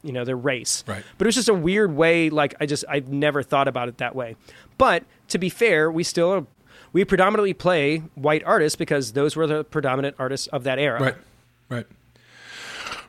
you 0.02 0.12
know 0.12 0.24
their 0.24 0.36
race. 0.36 0.84
Right. 0.86 1.04
But 1.18 1.26
it 1.26 1.28
was 1.28 1.34
just 1.34 1.48
a 1.48 1.54
weird 1.54 1.94
way. 1.94 2.30
Like 2.30 2.54
I 2.60 2.66
just 2.66 2.84
I've 2.88 3.08
never 3.08 3.42
thought 3.42 3.68
about 3.68 3.88
it 3.88 3.98
that 3.98 4.14
way. 4.14 4.36
But 4.78 5.04
to 5.28 5.38
be 5.38 5.48
fair, 5.48 5.90
we 5.90 6.04
still 6.04 6.32
are, 6.32 6.46
we 6.92 7.04
predominantly 7.04 7.54
play 7.54 7.98
white 8.14 8.44
artists 8.44 8.76
because 8.76 9.12
those 9.12 9.36
were 9.36 9.46
the 9.46 9.64
predominant 9.64 10.16
artists 10.18 10.46
of 10.48 10.64
that 10.64 10.78
era. 10.78 11.00
Right. 11.00 11.14
Right. 11.68 11.86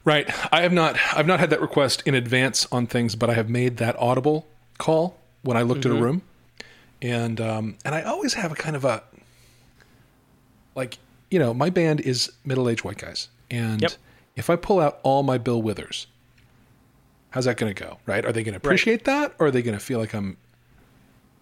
Right. 0.03 0.53
I 0.53 0.61
have 0.61 0.73
not 0.73 0.97
I've 1.13 1.27
not 1.27 1.39
had 1.39 1.49
that 1.49 1.61
request 1.61 2.03
in 2.05 2.15
advance 2.15 2.67
on 2.71 2.87
things, 2.87 3.15
but 3.15 3.29
I 3.29 3.33
have 3.33 3.49
made 3.49 3.77
that 3.77 3.95
audible 3.97 4.47
call 4.77 5.17
when 5.47 5.57
I 5.57 5.61
looked 5.63 5.81
Mm-hmm. 5.85 5.95
at 5.95 5.99
a 5.99 6.03
room. 6.03 6.21
And 7.01 7.39
um 7.41 7.77
and 7.85 7.95
I 7.95 8.01
always 8.03 8.33
have 8.33 8.51
a 8.51 8.55
kind 8.55 8.75
of 8.75 8.83
a 8.85 9.01
like, 10.75 10.97
you 11.31 11.39
know, 11.39 11.53
my 11.53 11.69
band 11.69 12.01
is 12.01 12.31
middle-aged 12.45 12.83
white 12.83 12.97
guys. 12.97 13.29
And 13.49 13.81
Yep. 13.81 13.91
if 14.35 14.49
I 14.49 14.55
pull 14.55 14.79
out 14.79 14.99
all 15.03 15.23
my 15.23 15.37
Bill 15.37 15.61
Withers, 15.61 16.07
how's 17.31 17.45
that 17.45 17.57
going 17.57 17.73
to 17.73 17.83
go? 17.83 17.97
Right? 18.05 18.25
Are 18.25 18.31
they 18.31 18.43
going 18.43 18.53
to 18.53 18.57
appreciate 18.57 19.05
that 19.05 19.33
or 19.39 19.47
are 19.47 19.51
they 19.51 19.61
going 19.61 19.77
to 19.77 19.83
feel 19.83 19.99
like 19.99 20.13
I'm 20.13 20.37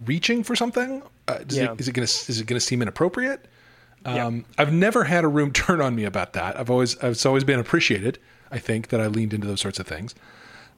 reaching 0.04 0.42
for 0.42 0.54
something? 0.56 1.02
Uh, 1.28 1.38
Yeah. 1.48 1.72
it, 1.72 1.80
is 1.80 1.88
it 1.88 1.92
going 1.92 2.06
to 2.06 2.30
is 2.30 2.40
it 2.40 2.46
going 2.46 2.58
to 2.58 2.64
seem 2.64 2.80
inappropriate? 2.82 3.46
Um, 4.04 4.44
I've 4.56 4.72
never 4.72 5.02
had 5.04 5.24
a 5.24 5.28
room 5.28 5.52
turn 5.64 5.80
on 5.80 5.96
me 5.96 6.04
about 6.04 6.32
that. 6.34 6.58
I've 6.58 6.70
always 6.70 6.94
it's 7.02 7.26
always 7.26 7.42
been 7.44 7.58
appreciated. 7.58 8.18
I 8.52 8.58
think 8.58 8.88
that 8.88 9.00
I 9.00 9.06
leaned 9.08 9.34
into 9.34 9.46
those 9.48 9.60
sorts 9.60 9.80
of 9.80 9.86
things. 9.88 10.14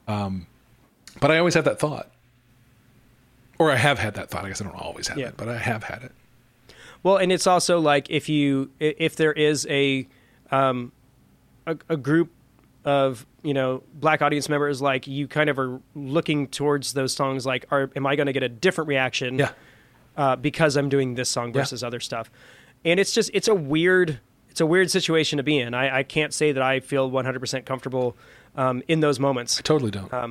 Um, 0.07 0.47
but 1.19 1.29
I 1.29 1.37
always 1.37 1.53
had 1.53 1.65
that 1.65 1.79
thought, 1.79 2.09
or 3.59 3.71
I 3.71 3.75
have 3.75 3.99
had 3.99 4.15
that 4.15 4.29
thought. 4.29 4.45
I 4.45 4.47
guess 4.47 4.61
I 4.61 4.63
don't 4.63 4.75
always 4.75 5.07
have 5.09 5.17
Yeah. 5.17 5.27
it, 5.27 5.37
but 5.37 5.47
I 5.49 5.57
have 5.57 5.83
had 5.83 6.01
it. 6.03 6.11
Well, 7.03 7.17
and 7.17 7.31
it's 7.31 7.45
also 7.47 7.79
like 7.79 8.09
if 8.09 8.27
you 8.29 8.71
if 8.79 9.15
there 9.15 9.31
is 9.33 9.67
a 9.69 10.07
um 10.51 10.91
a, 11.67 11.77
a 11.89 11.95
group 11.97 12.31
of 12.85 13.25
you 13.43 13.53
know 13.53 13.83
black 13.93 14.21
audience 14.21 14.49
members 14.49 14.81
like 14.81 15.05
you 15.07 15.27
kind 15.27 15.49
of 15.49 15.59
are 15.59 15.79
looking 15.95 16.47
towards 16.47 16.93
those 16.93 17.13
songs 17.13 17.45
like 17.45 17.65
are 17.71 17.89
am 17.95 18.05
I 18.07 18.15
going 18.15 18.25
to 18.27 18.33
get 18.33 18.43
a 18.43 18.49
different 18.49 18.87
reaction 18.87 19.37
Yeah, 19.39 19.51
uh, 20.17 20.35
because 20.37 20.75
I'm 20.75 20.89
doing 20.89 21.15
this 21.15 21.29
song 21.29 21.47
Yeah. 21.47 21.61
versus 21.61 21.83
other 21.83 21.99
stuff. 21.99 22.31
And 22.85 22.99
it's 22.99 23.13
just 23.13 23.29
it's 23.33 23.47
a 23.47 23.55
weird 23.55 24.19
it's 24.49 24.59
a 24.61 24.65
weird 24.65 24.89
situation 24.91 25.37
to 25.37 25.43
be 25.43 25.57
in. 25.59 25.73
I, 25.73 25.99
I 25.99 26.03
can't 26.03 26.33
say 26.33 26.51
that 26.51 26.63
I 26.63 26.79
feel 26.79 27.09
100% 27.11 27.65
comfortable 27.65 28.17
um, 28.57 28.81
in 28.87 28.99
those 29.01 29.19
moments 29.19 29.59
I 29.59 29.61
totally 29.61 29.91
don't. 29.91 30.11
Uh, 30.13 30.29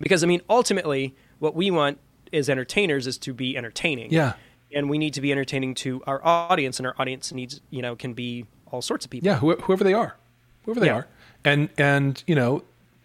because 0.00 0.24
I 0.24 0.26
mean 0.26 0.40
ultimately 0.48 1.14
what 1.38 1.54
we 1.54 1.70
want 1.70 1.98
as 2.32 2.48
entertainers 2.50 3.06
is 3.06 3.18
to 3.18 3.32
be 3.34 3.56
entertaining. 3.56 4.12
yeah, 4.12 4.34
And 4.74 4.90
we 4.90 4.98
need 4.98 5.14
to 5.14 5.20
be 5.20 5.30
entertaining 5.32 5.74
to 5.76 6.02
our 6.06 6.20
audience, 6.24 6.78
and 6.78 6.86
our 6.86 6.94
audience 6.98 7.32
needs 7.32 7.60
you 7.70 7.82
know 7.82 7.94
can 7.96 8.14
be 8.14 8.46
all 8.72 8.82
sorts 8.82 9.04
of 9.04 9.10
people. 9.10 9.26
yeah. 9.26 9.38
Wh- 9.38 9.60
whoever 9.62 9.84
they 9.84 9.94
are, 9.94 10.16
whoever 10.64 10.80
they 10.80 10.86
Yeah. 10.86 10.94
are, 10.96 11.06
and 11.44 11.68
and 11.78 12.22
you 12.26 12.34
know, 12.34 12.64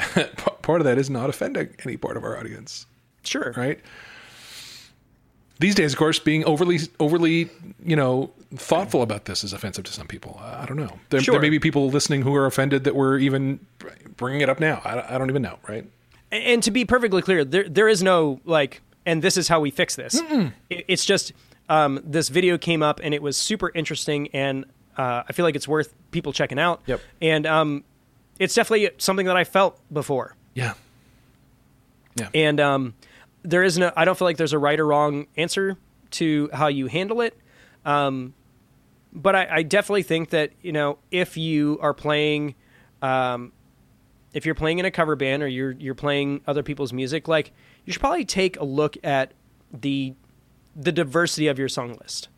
part 0.62 0.82
of 0.82 0.86
that 0.86 0.98
is 0.98 1.10
not 1.10 1.30
offending 1.30 1.76
any 1.86 1.98
part 1.98 2.18
of 2.18 2.24
our 2.24 2.38
audience. 2.38 2.86
Sure. 3.24 3.54
right? 3.56 3.80
These 5.60 5.76
days, 5.76 5.94
of 5.94 6.00
course, 6.00 6.18
being 6.18 6.44
overly 6.46 6.80
overly 7.00 7.50
you 7.86 7.96
know 7.96 8.32
thoughtful 8.56 9.04
about 9.04 9.26
this 9.26 9.44
is 9.44 9.54
offensive 9.54 9.84
to 9.86 9.94
some 9.94 10.08
people. 10.08 10.40
I 10.42 10.64
I 10.64 10.66
don't 10.66 10.78
know. 10.78 10.98
There, 11.10 11.22
Sure. 11.22 11.34
there 11.34 11.42
may 11.42 11.50
be 11.52 11.60
people 11.60 11.90
listening 11.92 12.24
who 12.24 12.34
are 12.34 12.48
offended 12.48 12.84
that 12.86 12.96
we're 12.96 13.20
even 13.20 13.60
bringing 14.18 14.42
it 14.42 14.50
up 14.50 14.60
now. 14.60 14.82
I, 14.84 15.16
I 15.16 15.18
don't 15.20 15.30
even 15.30 15.44
know, 15.44 15.60
right? 15.70 15.86
And, 16.32 16.64
to 16.64 16.72
be 16.72 16.86
perfectly 16.86 17.22
clear, 17.22 17.44
there 17.44 17.68
there 17.68 17.88
is 17.90 18.02
no 18.02 18.40
like, 18.46 18.82
and 19.06 19.22
this 19.22 19.36
is 19.38 19.48
how 19.48 19.60
we 19.60 19.70
fix 19.72 19.96
this. 19.96 20.22
It, 20.70 20.86
it's 20.88 21.04
just 21.06 21.34
um, 21.70 22.00
this 22.04 22.30
video 22.30 22.58
came 22.58 22.82
up 22.84 23.00
and 23.04 23.14
it 23.14 23.22
was 23.22 23.36
super 23.38 23.70
interesting, 23.74 24.30
and 24.34 24.66
uh, 24.98 25.24
I 25.28 25.34
feel 25.34 25.44
like 25.46 25.56
it's 25.56 25.68
worth 25.68 25.94
people 26.12 26.32
checking 26.34 26.60
out. 26.60 26.82
Yep. 26.86 27.02
And 27.22 27.46
um, 27.46 27.84
it's 28.40 28.56
definitely 28.56 28.90
something 28.98 29.26
that 29.26 29.38
I 29.38 29.44
felt 29.44 29.80
before, 29.92 30.36
Yeah, 30.54 30.74
yeah, 32.16 32.30
and 32.34 32.60
um, 32.60 32.94
there 33.44 33.64
is 33.64 33.78
no. 33.78 33.92
I 33.96 34.06
don't 34.06 34.18
feel 34.18 34.28
like 34.28 34.38
there's 34.38 34.54
a 34.54 34.60
right 34.60 34.80
or 34.80 34.88
wrong 34.88 35.28
answer 35.38 35.78
to 36.12 36.50
how 36.54 36.68
you 36.68 36.88
handle 36.88 37.22
it. 37.22 37.38
Um, 37.86 38.34
but 39.14 39.36
I, 39.36 39.48
I 39.58 39.64
definitely 39.64 40.04
think 40.04 40.30
that 40.30 40.52
you 40.62 40.72
know 40.72 40.98
if 41.12 41.38
you 41.38 41.78
are 41.82 41.94
playing, 41.94 42.56
um, 43.02 43.52
if 44.34 44.46
you're 44.46 44.56
playing 44.56 44.80
in 44.80 44.86
a 44.86 44.92
cover 44.92 45.16
band 45.16 45.44
or 45.44 45.48
you're 45.48 45.72
you're 45.72 45.96
playing 45.96 46.42
other 46.48 46.64
people's 46.64 46.94
music, 46.94 47.28
like 47.28 47.52
you 47.86 47.94
should 47.94 48.00
probably 48.00 48.26
take 48.26 48.60
a 48.60 48.64
look 48.64 48.98
at 49.04 49.34
the 49.72 50.14
the 50.76 50.92
diversity 50.92 51.48
of 51.48 51.60
your 51.60 51.70
song 51.70 51.98
list. 52.02 52.30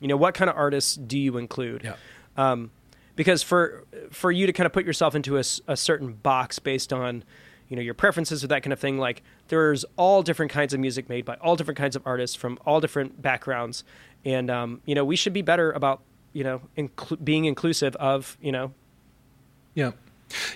You 0.00 0.08
know, 0.08 0.16
what 0.16 0.34
kind 0.34 0.50
of 0.50 0.56
artists 0.56 0.96
do 0.96 1.18
you 1.18 1.36
include? 1.36 1.82
yeah, 1.84 2.70
because 3.16 3.42
for 3.42 3.84
for 4.10 4.30
you 4.30 4.46
to 4.46 4.52
kind 4.52 4.66
of 4.66 4.72
put 4.72 4.84
yourself 4.84 5.14
into 5.14 5.36
a, 5.36 5.44
a 5.68 5.76
certain 5.76 6.14
box 6.14 6.58
based 6.58 6.92
on 6.92 7.24
you 7.68 7.76
know 7.76 7.82
your 7.82 7.94
preferences 7.94 8.44
or 8.44 8.48
that 8.48 8.62
kind 8.62 8.72
of 8.72 8.78
thing 8.78 8.98
like 8.98 9.22
there's 9.48 9.84
all 9.96 10.22
different 10.22 10.52
kinds 10.52 10.74
of 10.74 10.80
music 10.80 11.08
made 11.08 11.24
by 11.24 11.34
all 11.36 11.56
different 11.56 11.78
kinds 11.78 11.96
of 11.96 12.02
artists 12.06 12.36
from 12.36 12.58
all 12.66 12.80
different 12.80 13.22
backgrounds 13.22 13.84
and 14.24 14.50
um, 14.50 14.80
you 14.84 14.94
know 14.94 15.04
we 15.04 15.16
should 15.16 15.32
be 15.32 15.42
better 15.42 15.72
about 15.72 16.00
you 16.32 16.44
know 16.44 16.60
inclu- 16.76 17.22
being 17.24 17.44
inclusive 17.44 17.96
of 17.96 18.36
you 18.42 18.52
know 18.52 18.72
yeah, 19.74 19.92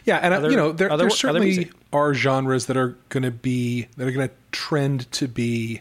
yeah. 0.04 0.18
And 0.18 0.34
I, 0.34 0.36
Other- 0.38 0.50
you 0.50 0.56
know, 0.56 0.72
there, 0.72 0.90
other- 0.90 1.04
there 1.04 1.10
certainly 1.10 1.70
are 1.92 2.14
genres 2.14 2.66
that 2.66 2.76
are 2.76 2.96
going 3.08 3.22
to 3.22 3.30
be 3.30 3.88
that 3.96 4.06
are 4.06 4.12
going 4.12 4.28
to 4.28 4.34
trend 4.52 5.10
to 5.12 5.28
be 5.28 5.80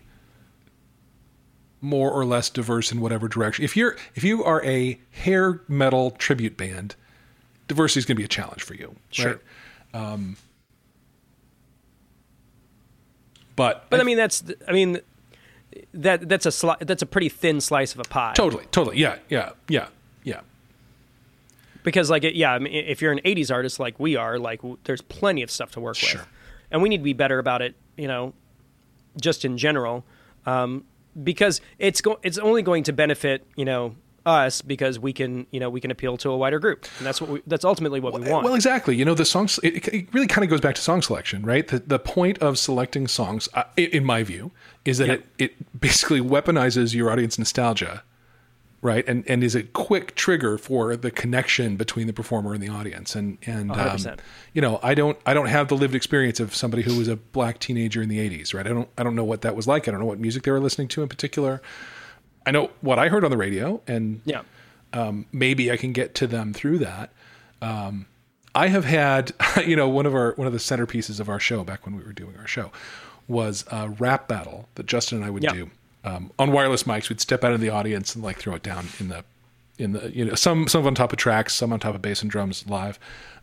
more 1.81 2.11
or 2.11 2.25
less 2.25 2.49
diverse 2.49 2.91
in 2.91 2.99
whatever 3.01 3.27
direction. 3.27 3.63
If 3.65 3.75
you're 3.77 3.95
if 4.15 4.23
you 4.23 4.43
are 4.43 4.63
a 4.65 4.99
hair 5.11 5.61
metal 5.67 6.11
tribute 6.11 6.57
band, 6.57 6.95
diversity 7.67 7.99
is 7.99 8.05
going 8.05 8.15
to 8.15 8.19
be 8.21 8.25
a 8.25 8.27
challenge 8.27 8.63
for 8.63 8.73
you. 8.73 8.95
Sure. 9.11 9.39
Right? 9.93 10.35
But 13.55 13.85
but 13.89 14.01
i 14.01 14.03
mean 14.03 14.17
that's 14.17 14.43
i 14.67 14.73
mean 14.73 14.99
that 15.93 16.27
that's 16.27 16.45
a 16.45 16.49
sli- 16.49 16.79
that's 16.85 17.01
a 17.01 17.05
pretty 17.05 17.29
thin 17.29 17.61
slice 17.61 17.93
of 17.93 17.99
a 18.01 18.03
pie 18.03 18.33
totally, 18.35 18.65
totally, 18.71 18.97
yeah, 18.97 19.17
yeah, 19.29 19.51
yeah. 19.69 19.87
Because 21.85 22.09
like 22.09 22.25
it, 22.25 22.35
yeah, 22.35 22.51
I 22.51 22.59
mean, 22.59 22.73
if 22.73 23.01
you're 23.01 23.13
an 23.13 23.21
'80s 23.23 23.49
artist 23.53 23.79
like 23.79 23.97
we 23.99 24.17
are, 24.17 24.37
like 24.37 24.59
w- 24.59 24.77
there's 24.83 25.01
plenty 25.01 25.41
of 25.43 25.49
stuff 25.49 25.71
to 25.71 25.79
work 25.79 25.95
Sure. 25.95 26.19
with, 26.19 26.27
and 26.71 26.81
we 26.81 26.89
need 26.89 26.97
to 26.97 27.03
be 27.03 27.13
better 27.13 27.39
about 27.39 27.61
it. 27.61 27.75
You 27.95 28.09
know, 28.09 28.33
just 29.21 29.45
in 29.45 29.57
general, 29.57 30.03
um, 30.45 30.83
because 31.23 31.61
it's 31.79 32.01
go- 32.01 32.19
it's 32.23 32.37
only 32.37 32.61
going 32.61 32.83
to 32.83 32.91
benefit 32.93 33.45
you 33.55 33.63
know 33.63 33.95
us 34.25 34.61
because 34.63 34.97
we 34.97 35.13
can 35.13 35.45
you 35.51 35.59
know 35.59 35.69
we 35.69 35.79
can 35.79 35.91
appeal 35.91 36.17
to 36.17 36.31
a 36.31 36.35
wider 36.37 36.59
group, 36.59 36.85
and 36.97 37.05
that's 37.05 37.21
what 37.21 37.29
we, 37.29 37.41
that's 37.47 37.63
ultimately 37.63 37.99
what 37.99 38.13
we 38.13 38.29
want. 38.29 38.43
Well, 38.43 38.55
exactly. 38.55 38.95
You 38.95 39.05
know, 39.05 39.13
the 39.13 39.23
songs, 39.23 39.59
it, 39.63 39.87
it 39.93 40.13
really 40.13 40.27
kind 40.27 40.43
of 40.43 40.49
goes 40.49 40.61
back 40.61 40.75
to 40.75 40.81
song 40.81 41.01
selection, 41.03 41.43
right? 41.45 41.67
The, 41.67 41.79
the 41.79 41.99
point 41.99 42.39
of 42.39 42.57
selecting 42.57 43.07
songs, 43.07 43.47
uh, 43.53 43.63
in 43.77 44.03
my 44.03 44.23
view, 44.23 44.51
is 44.83 44.97
that 44.97 45.07
Yeah. 45.07 45.13
it, 45.13 45.25
it 45.37 45.79
basically 45.79 46.21
weaponizes 46.21 46.93
your 46.95 47.11
audience 47.11 47.37
nostalgia, 47.37 48.03
right? 48.85 49.03
And 49.07 49.23
and 49.27 49.43
is 49.43 49.55
a 49.55 49.63
quick 49.63 50.15
trigger 50.15 50.57
for 50.57 50.95
the 50.95 51.11
connection 51.11 51.75
between 51.75 52.07
the 52.07 52.13
performer 52.13 52.53
and 52.53 52.61
the 52.63 52.69
audience. 52.69 53.15
And 53.15 53.37
and 53.45 53.71
um, 53.71 53.97
you 54.53 54.61
know, 54.61 54.79
I 54.83 54.93
don't 54.93 55.17
I 55.25 55.33
don't 55.33 55.47
have 55.47 55.67
the 55.67 55.75
lived 55.75 55.95
experience 55.95 56.39
of 56.39 56.55
somebody 56.55 56.83
who 56.83 56.95
was 56.97 57.07
a 57.07 57.15
black 57.17 57.59
teenager 57.59 58.01
in 58.01 58.07
the 58.09 58.19
'80s, 58.19 58.53
right? 58.53 58.65
I 58.65 58.69
don't 58.69 58.87
I 58.97 59.03
don't 59.03 59.15
know 59.15 59.23
what 59.25 59.41
that 59.41 59.55
was 59.55 59.67
like. 59.67 59.87
I 59.87 59.91
don't 59.91 59.99
know 59.99 60.05
what 60.05 60.19
music 60.19 60.43
they 60.43 60.51
were 60.51 60.59
listening 60.59 60.87
to 60.89 61.01
in 61.03 61.09
particular. 61.09 61.61
I 62.45 62.51
know 62.51 62.69
what 62.81 62.99
I 62.99 63.09
heard 63.09 63.25
on 63.25 63.31
the 63.31 63.37
radio, 63.37 63.81
and 63.87 64.21
yeah, 64.23 64.43
um, 64.93 65.25
maybe 65.33 65.71
I 65.71 65.77
can 65.77 65.91
get 65.91 66.13
to 66.15 66.27
them 66.27 66.53
through 66.53 66.77
that. 66.79 67.11
Um, 67.61 68.05
I 68.53 68.67
have 68.67 68.85
had, 68.85 69.33
you 69.65 69.75
know, 69.75 69.89
one 69.89 70.05
of 70.05 70.13
our 70.13 70.33
one 70.35 70.45
of 70.45 70.53
the 70.53 70.59
centerpieces 70.59 71.19
of 71.19 71.27
our 71.27 71.39
show 71.39 71.63
back 71.63 71.85
when 71.85 71.95
we 71.95 72.03
were 72.03 72.13
doing 72.13 72.35
our 72.37 72.47
show 72.47 72.71
was 73.27 73.65
a 73.71 73.89
rap 73.89 74.27
battle 74.27 74.69
that 74.75 74.85
Justin 74.85 75.17
and 75.17 75.25
I 75.25 75.31
would 75.31 75.41
Yeah. 75.43 75.53
do 75.53 75.71
um, 76.05 76.31
on 76.39 76.51
wireless 76.51 76.83
mics. 76.83 77.09
We'd 77.09 77.19
step 77.19 77.43
out 77.43 77.51
of 77.51 77.59
the 77.59 77.69
audience 77.69 78.15
and 78.15 78.23
like 78.23 78.37
throw 78.37 78.53
it 78.55 78.63
down 78.63 78.87
in 78.99 79.09
the 79.09 79.25
in 79.77 79.91
the 79.91 80.15
you 80.15 80.23
know 80.23 80.35
some 80.35 80.67
some 80.67 80.85
on 80.85 80.95
top 80.95 81.11
of 81.11 81.17
tracks, 81.17 81.53
some 81.53 81.73
on 81.73 81.79
top 81.79 81.95
of 81.95 82.01
bass 82.01 82.21
and 82.21 82.31
drums 82.31 82.65
live. 82.67 82.97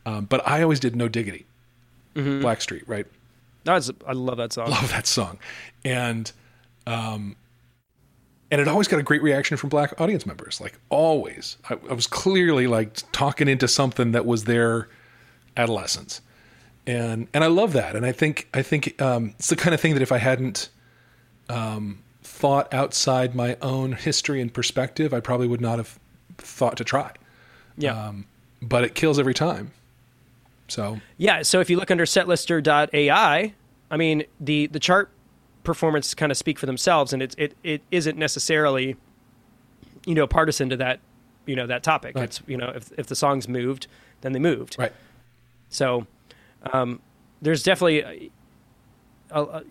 Um, 0.06 0.24
but 0.24 0.46
I 0.48 0.62
always 0.62 0.80
did 0.80 0.96
no 0.96 1.08
diggity, 1.08 1.44
Blackstreet, 2.16 2.84
right? 2.86 3.06
that's 3.64 3.90
I 4.06 4.12
love 4.12 4.38
that 4.38 4.52
song. 4.52 4.70
love 4.70 4.90
that 4.90 5.06
song, 5.06 5.38
and 5.84 6.30
um, 6.86 7.36
and 8.50 8.60
it 8.60 8.68
always 8.68 8.88
got 8.88 9.00
a 9.00 9.02
great 9.02 9.22
reaction 9.22 9.56
from 9.56 9.68
black 9.68 10.00
audience 10.00 10.26
members. 10.26 10.60
Like 10.60 10.78
always, 10.88 11.56
I, 11.68 11.74
I 11.88 11.92
was 11.92 12.06
clearly 12.06 12.66
like 12.66 13.00
talking 13.12 13.48
into 13.48 13.68
something 13.68 14.12
that 14.12 14.24
was 14.24 14.44
their 14.44 14.88
adolescence, 15.56 16.20
and 16.86 17.28
and 17.34 17.44
I 17.44 17.48
love 17.48 17.72
that. 17.74 17.96
And 17.96 18.06
I 18.06 18.12
think 18.12 18.48
I 18.54 18.62
think 18.62 19.00
um, 19.00 19.34
it's 19.38 19.48
the 19.48 19.56
kind 19.56 19.74
of 19.74 19.80
thing 19.80 19.94
that 19.94 20.02
if 20.02 20.12
I 20.12 20.18
hadn't 20.18 20.68
um, 21.48 21.98
thought 22.42 22.74
outside 22.74 23.36
my 23.36 23.56
own 23.62 23.92
history 23.92 24.40
and 24.40 24.52
perspective, 24.52 25.14
I 25.14 25.20
probably 25.20 25.46
would 25.46 25.60
not 25.60 25.78
have 25.78 26.00
thought 26.38 26.76
to 26.78 26.82
try. 26.82 27.12
yeah. 27.78 28.08
Um, 28.08 28.26
but 28.60 28.82
it 28.82 28.96
kills 28.96 29.20
every 29.20 29.32
time. 29.32 29.70
So 30.66 30.98
Yeah, 31.18 31.42
so 31.42 31.60
if 31.60 31.70
you 31.70 31.76
look 31.76 31.92
under 31.92 32.04
setlister.ai, 32.04 33.54
I 33.92 33.96
mean 33.96 34.24
the 34.40 34.66
the 34.66 34.80
chart 34.80 35.10
performance 35.62 36.14
kind 36.14 36.32
of 36.32 36.36
speak 36.36 36.58
for 36.58 36.66
themselves, 36.66 37.12
and 37.12 37.22
it's 37.22 37.36
it, 37.38 37.54
it 37.62 37.82
isn't 37.92 38.18
necessarily, 38.18 38.96
you 40.04 40.14
know, 40.16 40.26
partisan 40.26 40.68
to 40.70 40.76
that, 40.78 40.98
you 41.46 41.54
know, 41.54 41.68
that 41.68 41.84
topic. 41.84 42.16
Right. 42.16 42.24
It's 42.24 42.42
you 42.48 42.56
know, 42.56 42.72
if 42.74 42.90
if 42.98 43.06
the 43.06 43.14
songs 43.14 43.46
moved, 43.46 43.86
then 44.22 44.32
they 44.32 44.40
moved. 44.40 44.76
right, 44.80 44.92
So, 45.68 46.08
um, 46.72 47.00
there's 47.40 47.62
definitely 47.62 48.00
a, 49.30 49.40
a, 49.40 49.62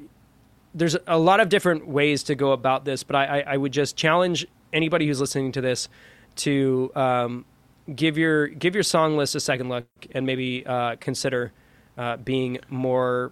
there's 0.73 0.95
a 1.07 1.17
lot 1.17 1.39
of 1.39 1.49
different 1.49 1.87
ways 1.87 2.23
to 2.23 2.35
go 2.35 2.51
about 2.51 2.85
this, 2.85 3.03
but 3.03 3.15
I, 3.15 3.25
I, 3.39 3.43
I 3.53 3.57
would 3.57 3.71
just 3.71 3.95
challenge 3.95 4.47
anybody 4.73 5.07
who's 5.07 5.19
listening 5.19 5.51
to 5.53 5.61
this 5.61 5.89
to 6.37 6.91
um, 6.95 7.45
give 7.93 8.17
your 8.17 8.47
give 8.47 8.73
your 8.73 8.83
song 8.83 9.17
list 9.17 9.35
a 9.35 9.39
second 9.39 9.69
look 9.69 9.85
and 10.11 10.25
maybe 10.25 10.65
uh, 10.65 10.95
consider 10.99 11.51
uh, 11.97 12.17
being 12.17 12.59
more 12.69 13.31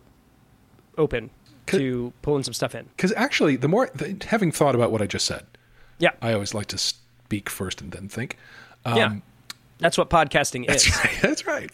open 0.97 1.29
to 1.67 2.11
pulling 2.23 2.43
some 2.43 2.53
stuff 2.53 2.73
in. 2.75 2.85
because 2.97 3.13
actually, 3.13 3.55
the 3.55 3.67
more 3.67 3.89
the, 3.93 4.17
having 4.27 4.51
thought 4.51 4.75
about 4.75 4.91
what 4.91 5.01
I 5.01 5.05
just 5.05 5.25
said, 5.25 5.45
Yeah, 5.99 6.11
I 6.21 6.33
always 6.33 6.53
like 6.53 6.67
to 6.67 6.77
speak 6.77 7.49
first 7.49 7.79
and 7.81 7.91
then 7.91 8.09
think. 8.09 8.37
Um, 8.85 8.97
yeah, 8.97 9.15
that's 9.79 9.97
what 9.97 10.09
podcasting 10.09 10.69
is. 10.69 10.83
That's 10.85 11.05
right. 11.05 11.21
That's 11.21 11.47
right. 11.47 11.71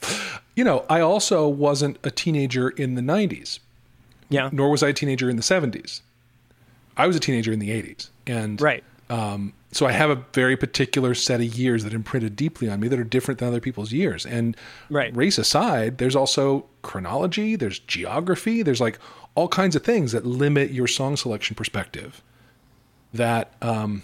You 0.55 0.63
know, 0.63 0.85
I 0.89 1.01
also 1.01 1.47
wasn't 1.47 1.97
a 2.03 2.11
teenager 2.11 2.69
in 2.69 2.95
the 2.95 3.01
90s, 3.01 3.59
Yeah, 4.29 4.49
nor 4.51 4.69
was 4.69 4.83
I 4.83 4.89
a 4.89 4.93
teenager 4.93 5.29
in 5.29 5.35
the 5.35 5.43
70s. 5.43 6.01
I 6.97 7.07
was 7.07 7.15
a 7.15 7.19
teenager 7.19 7.51
in 7.51 7.59
the 7.59 7.69
80s. 7.69 8.09
And 8.25 8.59
right. 8.61 8.83
um, 9.09 9.53
so 9.71 9.85
I 9.85 9.91
have 9.91 10.09
a 10.09 10.23
very 10.33 10.55
particular 10.55 11.13
set 11.13 11.41
of 11.41 11.47
years 11.47 11.83
that 11.83 11.93
imprinted 11.93 12.35
deeply 12.35 12.69
on 12.69 12.79
me 12.79 12.87
that 12.87 12.97
are 12.97 13.03
different 13.03 13.39
than 13.39 13.49
other 13.49 13.59
people's 13.59 13.91
years. 13.91 14.25
And 14.25 14.55
Right. 14.89 15.15
race 15.15 15.37
aside, 15.37 15.97
there's 15.97 16.15
also 16.15 16.65
chronology, 16.81 17.55
there's 17.55 17.79
geography, 17.79 18.63
there's 18.63 18.79
like 18.81 18.97
all 19.35 19.49
kinds 19.49 19.75
of 19.75 19.83
things 19.83 20.13
that 20.13 20.25
limit 20.25 20.71
your 20.71 20.87
song 20.87 21.17
selection 21.17 21.55
perspective. 21.55 22.21
That, 23.13 23.53
um, 23.61 24.01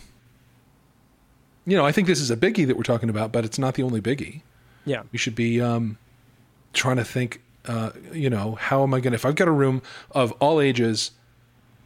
you 1.65 1.77
know, 1.77 1.85
I 1.85 1.91
think 1.91 2.07
this 2.07 2.19
is 2.19 2.29
a 2.31 2.37
biggie 2.37 2.67
that 2.67 2.75
we're 2.75 2.83
talking 2.83 3.09
about, 3.09 3.31
but 3.31 3.45
it's 3.45 3.57
not 3.59 3.75
the 3.75 3.83
only 3.83 4.01
biggie. 4.01 4.41
Yeah, 4.85 5.03
We 5.11 5.17
should 5.19 5.35
be 5.35 5.61
um, 5.61 5.97
trying 6.73 6.97
to 6.97 7.03
think, 7.05 7.41
uh, 7.65 7.91
you 8.11 8.29
know, 8.29 8.55
how 8.55 8.83
am 8.83 8.93
I 8.93 8.99
going 8.99 9.11
to, 9.11 9.15
if 9.15 9.25
I've 9.25 9.35
got 9.35 9.47
a 9.47 9.51
room 9.51 9.81
of 10.11 10.31
all 10.33 10.59
ages, 10.59 11.11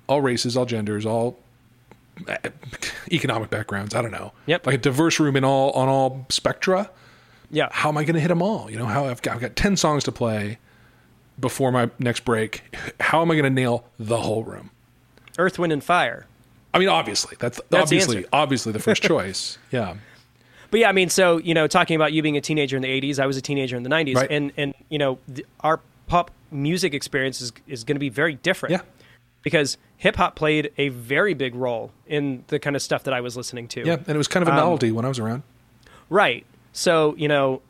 all 0.07 0.21
races, 0.21 0.55
all 0.55 0.65
genders, 0.65 1.05
all 1.05 1.37
uh, 2.27 2.37
economic 3.11 3.49
backgrounds, 3.49 3.93
I 3.93 4.01
don't 4.01 4.11
know. 4.11 4.31
Yep. 4.45 4.65
Like 4.65 4.75
a 4.75 4.79
diverse 4.79 5.19
room 5.19 5.35
in 5.35 5.43
all, 5.43 5.71
on 5.71 5.87
all 5.87 6.25
spectra, 6.29 6.89
yeah, 7.51 7.69
how 7.71 7.89
am 7.89 7.97
I 7.97 8.03
going 8.03 8.15
to 8.15 8.19
hit 8.19 8.29
them 8.29 8.41
all? 8.41 8.69
You 8.69 8.77
know, 8.77 8.85
how 8.85 9.05
I've 9.05 9.21
got, 9.21 9.35
I've 9.35 9.41
got 9.41 9.55
10 9.55 9.77
songs 9.77 10.03
to 10.05 10.11
play 10.11 10.57
before 11.39 11.71
my 11.71 11.89
next 11.99 12.25
break. 12.25 12.63
How 12.99 13.21
am 13.21 13.31
I 13.31 13.35
going 13.35 13.43
to 13.43 13.49
nail 13.49 13.85
the 13.99 14.17
whole 14.17 14.43
room? 14.43 14.71
Earth, 15.37 15.59
Wind, 15.59 15.73
and 15.73 15.83
Fire. 15.83 16.25
I 16.73 16.79
mean, 16.79 16.89
obviously, 16.89 17.37
that's, 17.39 17.61
the 17.69 17.77
obviously, 17.77 18.25
obviously 18.33 18.71
the 18.71 18.79
first 18.79 19.03
choice. 19.03 19.57
Yeah. 19.71 19.95
But 20.75 20.81
yeah, 20.81 20.89
I 20.89 20.91
mean, 20.91 21.07
so 21.07 21.37
you 21.37 21.53
know, 21.53 21.67
talking 21.67 21.95
about 21.95 22.11
you 22.11 22.21
being 22.21 22.35
a 22.35 22.41
teenager 22.41 22.75
in 22.75 22.81
the 22.81 22.89
'80s, 22.89 23.17
I 23.17 23.25
was 23.27 23.37
a 23.37 23.41
teenager 23.41 23.77
in 23.77 23.83
the 23.83 23.89
'90s, 23.89 24.15
Right. 24.15 24.29
and 24.29 24.51
and 24.57 24.73
you 24.89 24.97
know, 24.97 25.19
th- 25.33 25.47
our 25.61 25.79
pop 26.07 26.31
music 26.51 26.93
experience 26.93 27.39
is 27.39 27.53
is 27.65 27.85
going 27.85 27.95
to 27.95 27.99
be 28.01 28.09
very 28.09 28.35
different. 28.35 28.73
Yeah. 28.73 28.81
because 29.41 29.77
hip 29.95 30.17
hop 30.17 30.35
played 30.35 30.71
a 30.77 30.89
very 30.89 31.33
big 31.33 31.55
role 31.55 31.91
in 32.07 32.43
the 32.47 32.59
kind 32.59 32.75
of 32.75 32.81
stuff 32.81 33.03
that 33.03 33.13
I 33.13 33.21
was 33.21 33.37
listening 33.37 33.69
to. 33.69 33.85
Yeah. 33.85 33.93
And 33.93 34.09
it 34.09 34.17
was 34.17 34.27
kind 34.27 34.41
of 34.43 34.49
a 34.49 34.51
Um, 34.51 34.57
novelty 34.57 34.91
when 34.91 35.05
I 35.05 35.07
was 35.07 35.17
around. 35.17 35.43
Right. 36.09 36.45
So 36.73 37.15
you 37.17 37.29
know, 37.29 37.61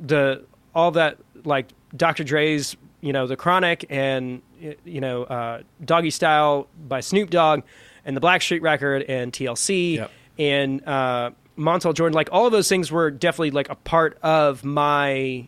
the 0.00 0.42
all 0.74 0.90
that 0.92 1.18
like 1.44 1.66
Dr. 1.94 2.24
Dre's, 2.24 2.74
you 3.02 3.12
know, 3.12 3.26
the 3.26 3.36
Chronic 3.36 3.84
and 3.90 4.40
you 4.86 5.00
know, 5.02 5.24
uh, 5.24 5.60
Doggy 5.84 6.08
Style 6.10 6.68
by 6.88 7.00
Snoop 7.00 7.28
Dogg, 7.28 7.64
and 8.06 8.16
the 8.16 8.20
Blackstreet 8.22 8.62
record 8.62 9.02
and 9.02 9.30
TLC 9.30 9.96
Yep. 9.96 10.10
and 10.38 10.88
uh, 10.88 11.30
Montel 11.56 11.94
Jordan, 11.94 12.14
like 12.14 12.28
all 12.32 12.46
of 12.46 12.52
those 12.52 12.68
things 12.68 12.90
were 12.90 13.10
definitely 13.10 13.52
like 13.52 13.68
a 13.68 13.74
part 13.76 14.18
of 14.22 14.64
my 14.64 15.46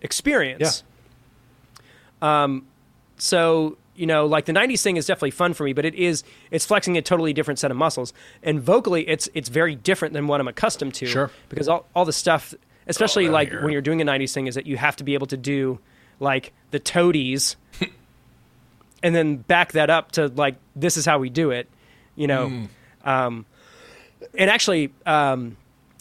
experience. 0.00 0.82
Yeah. 2.20 2.44
Um, 2.44 2.66
so 3.16 3.76
you 3.94 4.06
know, 4.06 4.26
like 4.26 4.46
the 4.46 4.52
'90s 4.52 4.82
thing 4.82 4.96
is 4.96 5.06
definitely 5.06 5.32
fun 5.32 5.52
for 5.52 5.64
me, 5.64 5.72
but 5.72 5.84
it 5.84 5.94
is 5.94 6.24
it's 6.50 6.64
flexing 6.64 6.96
a 6.96 7.02
totally 7.02 7.32
different 7.32 7.58
set 7.58 7.70
of 7.70 7.76
muscles, 7.76 8.12
and 8.42 8.60
vocally, 8.60 9.06
it's 9.08 9.28
it's 9.34 9.48
very 9.48 9.74
different 9.74 10.14
than 10.14 10.26
what 10.26 10.40
I'm 10.40 10.48
accustomed 10.48 10.94
to. 10.94 11.06
Sure. 11.06 11.30
because 11.48 11.68
all 11.68 11.86
all 11.94 12.04
the 12.04 12.12
stuff, 12.12 12.54
especially 12.86 13.26
that 13.26 13.32
like 13.32 13.48
here. 13.50 13.62
when 13.62 13.72
you're 13.72 13.82
doing 13.82 14.00
a 14.00 14.04
'90s 14.04 14.32
thing, 14.32 14.46
is 14.46 14.54
that 14.54 14.66
you 14.66 14.76
have 14.76 14.96
to 14.96 15.04
be 15.04 15.14
able 15.14 15.26
to 15.28 15.36
do 15.36 15.78
like 16.18 16.52
the 16.70 16.78
toadies, 16.78 17.56
and 19.02 19.14
then 19.14 19.36
back 19.36 19.72
that 19.72 19.90
up 19.90 20.12
to 20.12 20.28
like 20.28 20.56
this 20.74 20.96
is 20.96 21.04
how 21.04 21.18
we 21.18 21.28
do 21.28 21.50
it, 21.50 21.68
you 22.16 22.26
know. 22.26 22.48
Hmm. 22.48 22.64
Um, 23.02 23.46
and 24.36 24.50
actually, 24.50 24.92
um, 25.06 25.56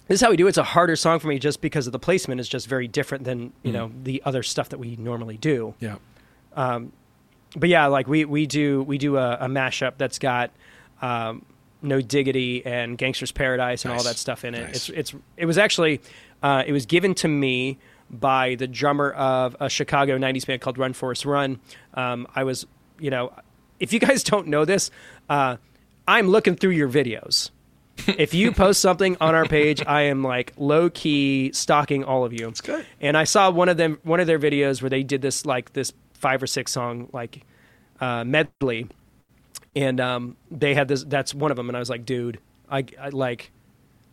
this 0.08 0.16
is 0.16 0.22
how 0.22 0.30
we 0.32 0.38
do 0.38 0.46
it. 0.48 0.50
It's 0.50 0.58
a 0.58 0.64
harder 0.64 0.96
song 0.96 1.20
for 1.20 1.28
me 1.28 1.38
just 1.40 1.62
because 1.62 1.86
of 1.88 1.94
the 1.94 2.00
placement 2.00 2.42
is 2.42 2.50
just 2.50 2.68
very 2.68 2.88
different 2.88 3.24
than 3.26 3.54
you 3.64 3.72
know 3.72 3.92
the 4.04 4.22
other 4.26 4.44
stuff 4.44 4.70
that 4.70 4.80
we 4.80 4.96
normally 4.96 5.38
do 5.38 5.74
Yeah. 5.80 5.96
but 7.56 7.70
yeah, 7.70 7.88
like 7.88 8.08
we 8.08 8.26
we 8.26 8.46
do 8.46 8.84
we 8.84 8.98
do 8.98 9.18
a, 9.18 9.34
a 9.42 9.48
mashup 9.48 9.94
that's 9.98 10.20
got 10.20 10.52
um, 11.02 11.46
no 11.82 12.02
diggity 12.02 12.66
and 12.66 12.98
Gangster's 12.98 13.32
Paradise 13.32 13.86
and 13.86 13.94
all 13.94 14.04
that 14.04 14.18
stuff 14.18 14.44
in 14.44 14.56
it. 14.56 14.64
Nice. 14.68 14.90
It's 14.90 14.90
it's 15.14 15.16
it 15.38 15.46
was 15.46 15.58
actually 15.58 16.02
uh, 16.44 16.64
it 16.66 16.72
was 16.72 16.86
given 16.86 17.14
to 17.16 17.28
me 17.28 17.78
by 18.12 18.56
the 18.56 18.68
drummer 18.68 19.12
of 19.12 19.56
a 19.60 19.70
Chicago 19.70 20.18
'90s 20.18 20.46
band 20.46 20.62
called 20.62 20.78
Run 20.78 20.94
Forest 20.94 21.26
Run. 21.26 21.60
Um, 21.94 22.28
I 22.36 22.44
was 22.44 22.66
you 23.00 23.10
know 23.10 23.32
if 23.80 23.94
you 23.94 24.00
guys 24.00 24.24
don't 24.24 24.48
know 24.48 24.66
this, 24.66 24.92
uh, 25.30 25.58
I'm 26.08 26.28
looking 26.28 26.56
through 26.56 26.72
your 26.72 26.90
videos. 26.90 27.52
If 28.08 28.34
you 28.34 28.52
post 28.52 28.82
something 28.82 29.18
on 29.22 29.36
our 29.36 29.46
page, 29.46 29.84
I 29.86 30.04
am 30.04 30.24
like 30.24 30.54
low 30.58 30.90
key 30.90 31.52
stalking 31.54 32.04
all 32.04 32.26
of 32.26 32.34
you. 32.34 32.46
That's 32.46 32.62
good. 32.62 32.86
And 33.02 33.18
I 33.18 33.24
saw 33.24 33.50
one 33.50 33.70
of 33.70 33.78
them, 33.78 34.00
one 34.04 34.20
of 34.20 34.28
their 34.28 34.40
videos 34.40 34.82
where 34.82 34.90
they 34.90 35.04
did 35.04 35.22
this 35.22 35.46
like 35.46 35.74
this 35.74 35.94
five 36.14 36.44
or 36.44 36.48
six 36.48 36.72
song 36.72 37.10
like 37.14 37.44
uh, 38.00 38.24
medley, 38.24 38.88
and 39.76 40.00
um, 40.00 40.38
they 40.52 40.74
had 40.74 40.88
this. 40.88 41.04
That's 41.04 41.34
one 41.34 41.52
of 41.52 41.58
them, 41.58 41.70
and 41.70 41.76
I 41.76 41.80
was 41.80 41.90
like, 41.90 42.06
dude, 42.06 42.40
I, 42.70 42.86
I 43.00 43.10
like, 43.10 43.52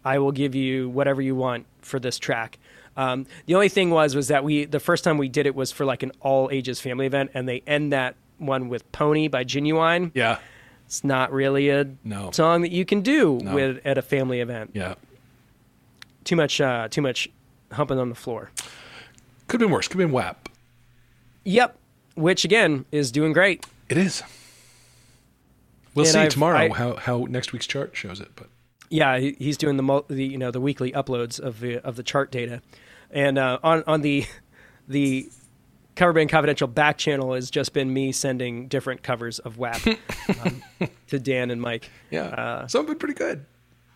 I 0.05 0.19
will 0.19 0.33
give 0.33 0.55
you 0.55 0.89
whatever 0.89 1.23
you 1.23 1.35
want 1.35 1.67
for 1.81 1.99
this 1.99 2.19
track. 2.19 2.59
Um, 2.97 3.27
the 3.47 3.55
only 3.55 3.69
thing 3.69 3.91
was 3.91 4.15
was 4.15 4.29
that 4.29 4.43
we 4.45 4.65
the 4.65 4.81
first 4.81 5.05
time 5.05 5.19
we 5.19 5.29
did 5.29 5.47
it 5.47 5.55
was 5.55 5.71
for 5.71 5.85
like 5.85 6.03
an 6.03 6.13
all 6.21 6.49
ages 6.51 6.81
family 6.81 7.07
event, 7.07 7.31
and 7.35 7.49
they 7.49 7.63
end 7.67 7.93
that 7.93 8.17
one 8.39 8.69
with 8.69 8.91
"Pony" 8.93 9.29
by 9.29 9.45
Ginuwine. 9.45 10.11
Yeah. 10.15 10.39
It's 10.87 11.03
not 11.05 11.33
really 11.33 11.69
a 11.69 11.87
No. 12.05 12.31
song 12.31 12.63
that 12.63 12.71
you 12.71 12.85
can 12.85 13.01
do 13.03 13.39
No. 13.43 13.55
with 13.55 13.85
at 13.85 13.99
a 13.99 14.03
family 14.03 14.41
event. 14.41 14.71
Yeah. 14.73 14.95
Too 16.25 16.37
much, 16.37 16.61
uh, 16.61 16.89
too 16.89 17.03
much 17.03 17.29
humping 17.73 17.99
on 17.99 18.09
the 18.09 18.15
floor. 18.15 18.51
Could 19.49 19.61
have 19.61 19.69
been 19.69 19.73
worse. 19.75 19.89
Could 19.89 20.01
have 20.01 20.09
been 20.09 20.13
WAP. 20.15 20.49
Yep, 21.45 21.77
which 22.15 22.45
again 22.45 22.85
is 22.93 23.11
doing 23.13 23.33
great. 23.33 23.65
It 23.89 23.97
is. 23.99 24.23
We'll 25.95 26.05
And 26.05 26.13
see 26.13 26.19
I've- 26.21 26.31
tomorrow 26.31 26.59
I- 26.59 26.69
how, 26.69 26.95
how 26.97 27.27
next 27.29 27.53
week's 27.53 27.67
chart 27.67 27.97
shows 27.97 28.21
it. 28.21 28.31
But 28.37 28.49
Yeah, 28.89 29.19
he's 29.19 29.57
doing 29.57 29.77
the, 29.77 30.03
the 30.09 30.25
you 30.25 30.39
know 30.39 30.51
the 30.51 30.61
weekly 30.61 30.93
uploads 30.93 31.41
of 31.41 31.61
the 31.61 31.79
of 31.79 31.97
the 31.97 32.03
chart 32.05 32.31
data, 32.31 32.63
and 33.11 33.39
uh, 33.39 33.59
on 33.65 33.83
on 33.87 34.03
the 34.03 34.27
the 34.89 35.29
cover 35.97 36.13
band 36.13 36.31
confidential 36.31 36.69
back 36.69 36.99
channel 36.99 37.35
has 37.35 37.51
just 37.51 37.73
been 37.73 37.93
me 37.93 38.13
sending 38.13 38.69
different 38.69 39.03
covers 39.03 39.39
of 39.41 39.59
WAP 39.59 39.81
um, 40.45 40.63
to 41.09 41.19
Dan 41.19 41.51
and 41.51 41.61
Mike. 41.61 41.91
yeah, 42.11 42.25
Uh, 42.27 42.67
some 42.69 42.83
have 42.83 42.87
been 42.87 42.99
pretty 42.99 43.15
good. 43.15 43.45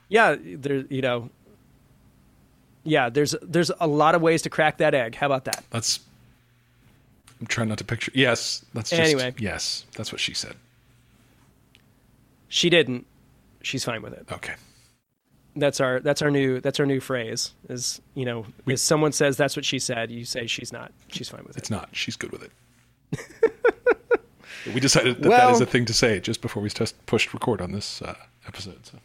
Yeah, 0.09 0.35
there 0.41 0.79
you 0.91 1.03
know. 1.03 1.31
Yeah, 2.83 3.11
there's 3.11 3.35
there's 3.43 3.71
a 3.79 3.87
lot 3.87 4.15
of 4.15 4.23
ways 4.23 4.43
to 4.43 4.51
crack 4.51 4.79
that 4.79 4.95
egg. 4.95 5.15
How 5.15 5.27
about 5.27 5.45
that? 5.45 5.63
That's. 5.71 6.01
I'm 7.41 7.47
trying 7.47 7.69
not 7.69 7.79
to 7.79 7.85
picture. 7.85 8.11
Yes, 8.15 8.65
that's 8.75 8.91
just. 8.91 9.01
Anyway. 9.01 9.35
Yes, 9.39 9.85
that's 9.95 10.11
what 10.13 10.21
she 10.21 10.35
said. 10.35 10.57
She 12.49 12.71
didn't. 12.71 13.07
She's 13.63 13.85
fine 13.85 14.03
with 14.03 14.15
it. 14.15 14.27
Okay. 14.33 14.55
That's 15.57 15.81
our 15.81 16.01
that's 16.01 16.23
our 16.23 16.31
new 16.31 16.61
that's 16.61 16.79
our 16.81 16.87
new 16.87 17.01
phrase. 17.01 17.53
Is 17.69 18.01
you 18.15 18.25
know, 18.25 18.47
We- 18.65 18.75
if 18.75 18.81
someone 18.81 19.13
says 19.13 19.37
that's 19.37 19.57
what 19.57 19.65
she 19.65 19.79
said, 19.79 20.11
you 20.11 20.25
say 20.25 20.47
she's 20.47 20.73
not. 20.73 20.93
She's 21.09 21.29
fine 21.29 21.43
with 21.45 21.57
it. 21.57 21.61
It's 21.61 21.71
not. 21.71 21.89
She's 21.93 22.17
good 22.17 22.31
with 22.33 22.43
it. 22.45 23.53
we 24.75 24.79
decided 24.81 25.17
that 25.17 25.23
that 25.23 25.29
Well- 25.29 25.51
is 25.53 25.61
a 25.61 25.67
thing 25.67 25.85
to 25.87 25.93
say 25.93 26.21
just 26.21 26.41
before 26.41 26.63
we 26.63 26.71
test 26.71 26.95
pushed 27.07 27.35
record 27.35 27.61
on 27.61 27.73
this 27.73 28.01
uh, 28.03 28.15
episode. 28.47 28.87
So. 28.87 28.99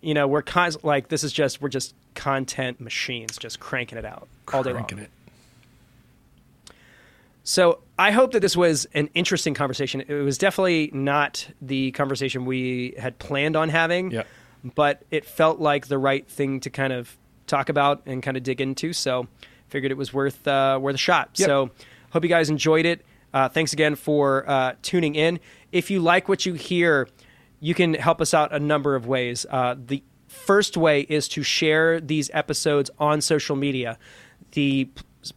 you 0.00 0.14
know 0.14 0.26
we're 0.28 0.42
con- 0.42 0.72
like 0.82 1.08
this 1.08 1.22
is 1.24 1.32
just 1.32 1.60
we're 1.60 1.68
just 1.68 1.94
content 2.14 2.80
machines 2.80 3.36
just 3.36 3.60
cranking 3.60 3.98
it 3.98 4.04
out 4.04 4.28
all 4.52 4.62
day 4.62 4.70
long 4.72 4.84
Cranking 4.84 4.98
it. 5.00 5.10
So 7.42 7.80
i 7.98 8.10
hope 8.10 8.32
that 8.32 8.40
this 8.40 8.56
was 8.56 8.86
an 8.94 9.08
interesting 9.14 9.54
conversation. 9.54 10.00
It 10.00 10.12
was 10.24 10.38
definitely 10.38 10.90
not 10.92 11.46
the 11.60 11.90
conversation 11.92 12.44
we 12.44 12.94
had 12.98 13.18
planned 13.18 13.56
on 13.56 13.68
having 13.68 14.10
Yeah. 14.10 14.22
but 14.74 15.02
it 15.10 15.24
felt 15.24 15.58
like 15.60 15.88
the 15.88 15.98
right 15.98 16.26
thing 16.28 16.60
to 16.60 16.70
kind 16.70 16.92
of 16.92 17.16
talk 17.46 17.68
about 17.68 18.02
and 18.06 18.22
kind 18.22 18.36
of 18.36 18.42
dig 18.42 18.60
into. 18.60 18.92
So 18.92 19.26
figured 19.68 19.90
it 19.92 19.96
was 19.98 20.12
worth 20.12 20.46
uh, 20.46 20.78
worth 20.80 20.94
a 20.94 20.98
shot. 20.98 21.30
Yep. 21.36 21.46
so 21.46 21.70
hope 22.10 22.22
you 22.22 22.28
guys 22.28 22.48
enjoyed 22.50 22.86
it. 22.86 23.04
Uh, 23.34 23.48
thanks 23.48 23.72
again 23.72 23.94
for 23.94 24.48
uh, 24.48 24.74
tuning 24.82 25.14
in. 25.14 25.40
If 25.72 25.90
you 25.90 26.00
like 26.00 26.28
what 26.28 26.44
you 26.46 26.54
hear 26.54 27.08
you 27.62 27.74
can 27.74 27.92
help 27.94 28.20
us 28.22 28.32
out 28.32 28.52
a 28.54 28.58
number 28.58 28.94
of 28.94 29.06
ways. 29.06 29.44
Uh, 29.50 29.74
the 29.78 30.02
first 30.28 30.76
way 30.78 31.02
is 31.02 31.28
to 31.28 31.42
share 31.42 32.00
these 32.00 32.30
episodes 32.32 32.90
on 32.98 33.20
social 33.20 33.54
media. 33.54 33.98
The 34.52 34.88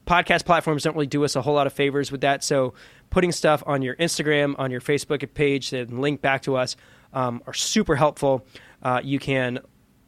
podcast 0.08 0.46
platforms 0.46 0.84
don't 0.84 0.96
really 0.96 1.08
do 1.08 1.24
us 1.24 1.36
a 1.36 1.42
whole 1.42 1.56
lot 1.56 1.68
of 1.68 1.74
favors 1.74 2.12
with 2.12 2.22
that. 2.22 2.44
So 2.44 2.74
putting 3.10 3.32
stuff 3.32 3.62
on 3.66 3.82
your 3.82 3.96
instagram 3.98 4.56
on 4.58 4.72
your 4.72 4.82
facebook 4.82 5.34
page 5.34 5.70
that 5.72 5.92
link 5.92 6.22
back 6.22 6.42
to 6.44 6.56
us 6.56 6.76
um, 7.14 7.44
are 7.46 7.54
super 7.54 7.96
helpful. 7.96 8.46
Uh, 8.82 9.02
you 9.04 9.20
can 9.20 9.60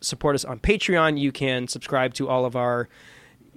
support 0.01 0.35
us 0.35 0.45
on 0.45 0.59
patreon. 0.59 1.19
You 1.19 1.31
can 1.31 1.67
subscribe 1.67 2.13
to 2.15 2.29
all 2.29 2.45
of 2.45 2.55
our 2.55 2.89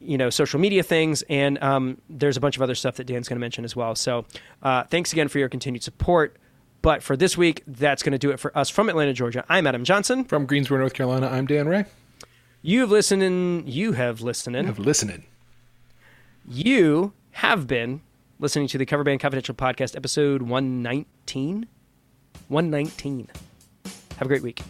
you 0.00 0.16
know 0.18 0.30
social 0.30 0.60
media 0.60 0.82
things. 0.82 1.22
And 1.22 1.62
um, 1.62 1.98
there's 2.08 2.36
a 2.36 2.40
bunch 2.40 2.56
of 2.56 2.62
other 2.62 2.74
stuff 2.74 2.96
that 2.96 3.04
dan's 3.04 3.28
going 3.28 3.36
to 3.36 3.40
mention 3.40 3.64
as 3.64 3.74
well. 3.74 3.94
So 3.94 4.26
uh, 4.62 4.84
thanks 4.84 5.12
again 5.12 5.28
for 5.28 5.38
your 5.38 5.48
continued 5.48 5.82
support. 5.82 6.36
But 6.82 7.02
for 7.02 7.16
this 7.16 7.36
week 7.36 7.62
that's 7.66 8.02
going 8.02 8.12
to 8.12 8.18
do 8.18 8.30
it 8.30 8.38
for 8.38 8.56
us 8.56 8.70
from 8.70 8.88
atlanta 8.88 9.12
georgia. 9.12 9.44
I'm 9.48 9.66
adam 9.66 9.84
johnson. 9.84 10.24
From 10.24 10.46
Greensboro, 10.46 10.78
North 10.78 10.94
Carolina, 10.94 11.26
I'm 11.28 11.46
Dan 11.46 11.68
Ray. 11.68 11.84
you've 12.62 12.90
listened 12.90 13.22
in 13.22 13.66
you 13.66 13.92
have 13.92 14.20
listened 14.20 14.54
in. 14.56 14.66
Have 14.66 14.78
listening. 14.78 15.24
You 16.48 17.12
have 17.32 17.66
been 17.66 18.00
listening 18.38 18.66
to 18.68 18.78
the 18.78 18.86
cover 18.86 19.04
band 19.04 19.20
confidential 19.20 19.54
podcast 19.54 19.96
episode 19.96 20.42
119 20.42 21.66
119 22.48 23.28
have 24.16 24.22
a 24.22 24.28
great 24.28 24.42
week 24.42 24.62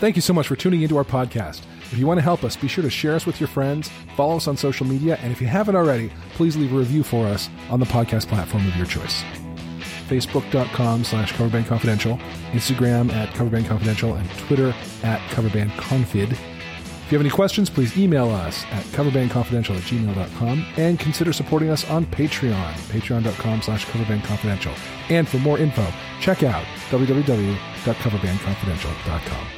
Thank 0.00 0.14
you 0.14 0.22
so 0.22 0.32
much 0.32 0.46
for 0.46 0.54
tuning 0.54 0.82
into 0.82 0.96
our 0.96 1.02
podcast. 1.02 1.62
If 1.90 1.98
you 1.98 2.06
want 2.06 2.18
to 2.18 2.22
help 2.22 2.44
us, 2.44 2.54
be 2.54 2.68
sure 2.68 2.82
to 2.84 2.90
share 2.90 3.16
us 3.16 3.26
with 3.26 3.40
your 3.40 3.48
friends, 3.48 3.90
follow 4.14 4.36
us 4.36 4.46
on 4.46 4.56
social 4.56 4.86
media, 4.86 5.18
and 5.22 5.32
if 5.32 5.40
you 5.40 5.48
haven't 5.48 5.74
already, 5.74 6.12
please 6.34 6.56
leave 6.56 6.72
a 6.72 6.76
review 6.76 7.02
for 7.02 7.26
us 7.26 7.50
on 7.68 7.80
the 7.80 7.86
podcast 7.86 8.28
platform 8.28 8.64
of 8.68 8.76
your 8.76 8.86
choice. 8.86 9.24
Facebook.com 10.06 11.02
slash 11.02 11.32
Coverband 11.32 11.66
Confidential, 11.66 12.16
Instagram 12.52 13.12
at 13.12 13.30
Coverband 13.30 13.66
Confidential, 13.66 14.14
and 14.14 14.30
Twitter 14.38 14.72
at 15.02 15.20
coverbandconfid. 15.30 16.38
If 17.08 17.12
you 17.12 17.16
have 17.16 17.24
any 17.24 17.34
questions, 17.34 17.70
please 17.70 17.96
email 17.96 18.28
us 18.28 18.66
at 18.70 18.84
coverbandconfidential 18.92 19.74
at 19.74 19.82
gmail.com 19.84 20.66
and 20.76 21.00
consider 21.00 21.32
supporting 21.32 21.70
us 21.70 21.88
on 21.88 22.04
Patreon, 22.04 22.74
patreon.com 22.90 23.62
slash 23.62 23.86
coverbandconfidential. 23.86 24.78
And 25.08 25.26
for 25.26 25.38
more 25.38 25.58
info, 25.58 25.86
check 26.20 26.42
out 26.42 26.66
www.coverbandconfidential.com. 26.90 29.57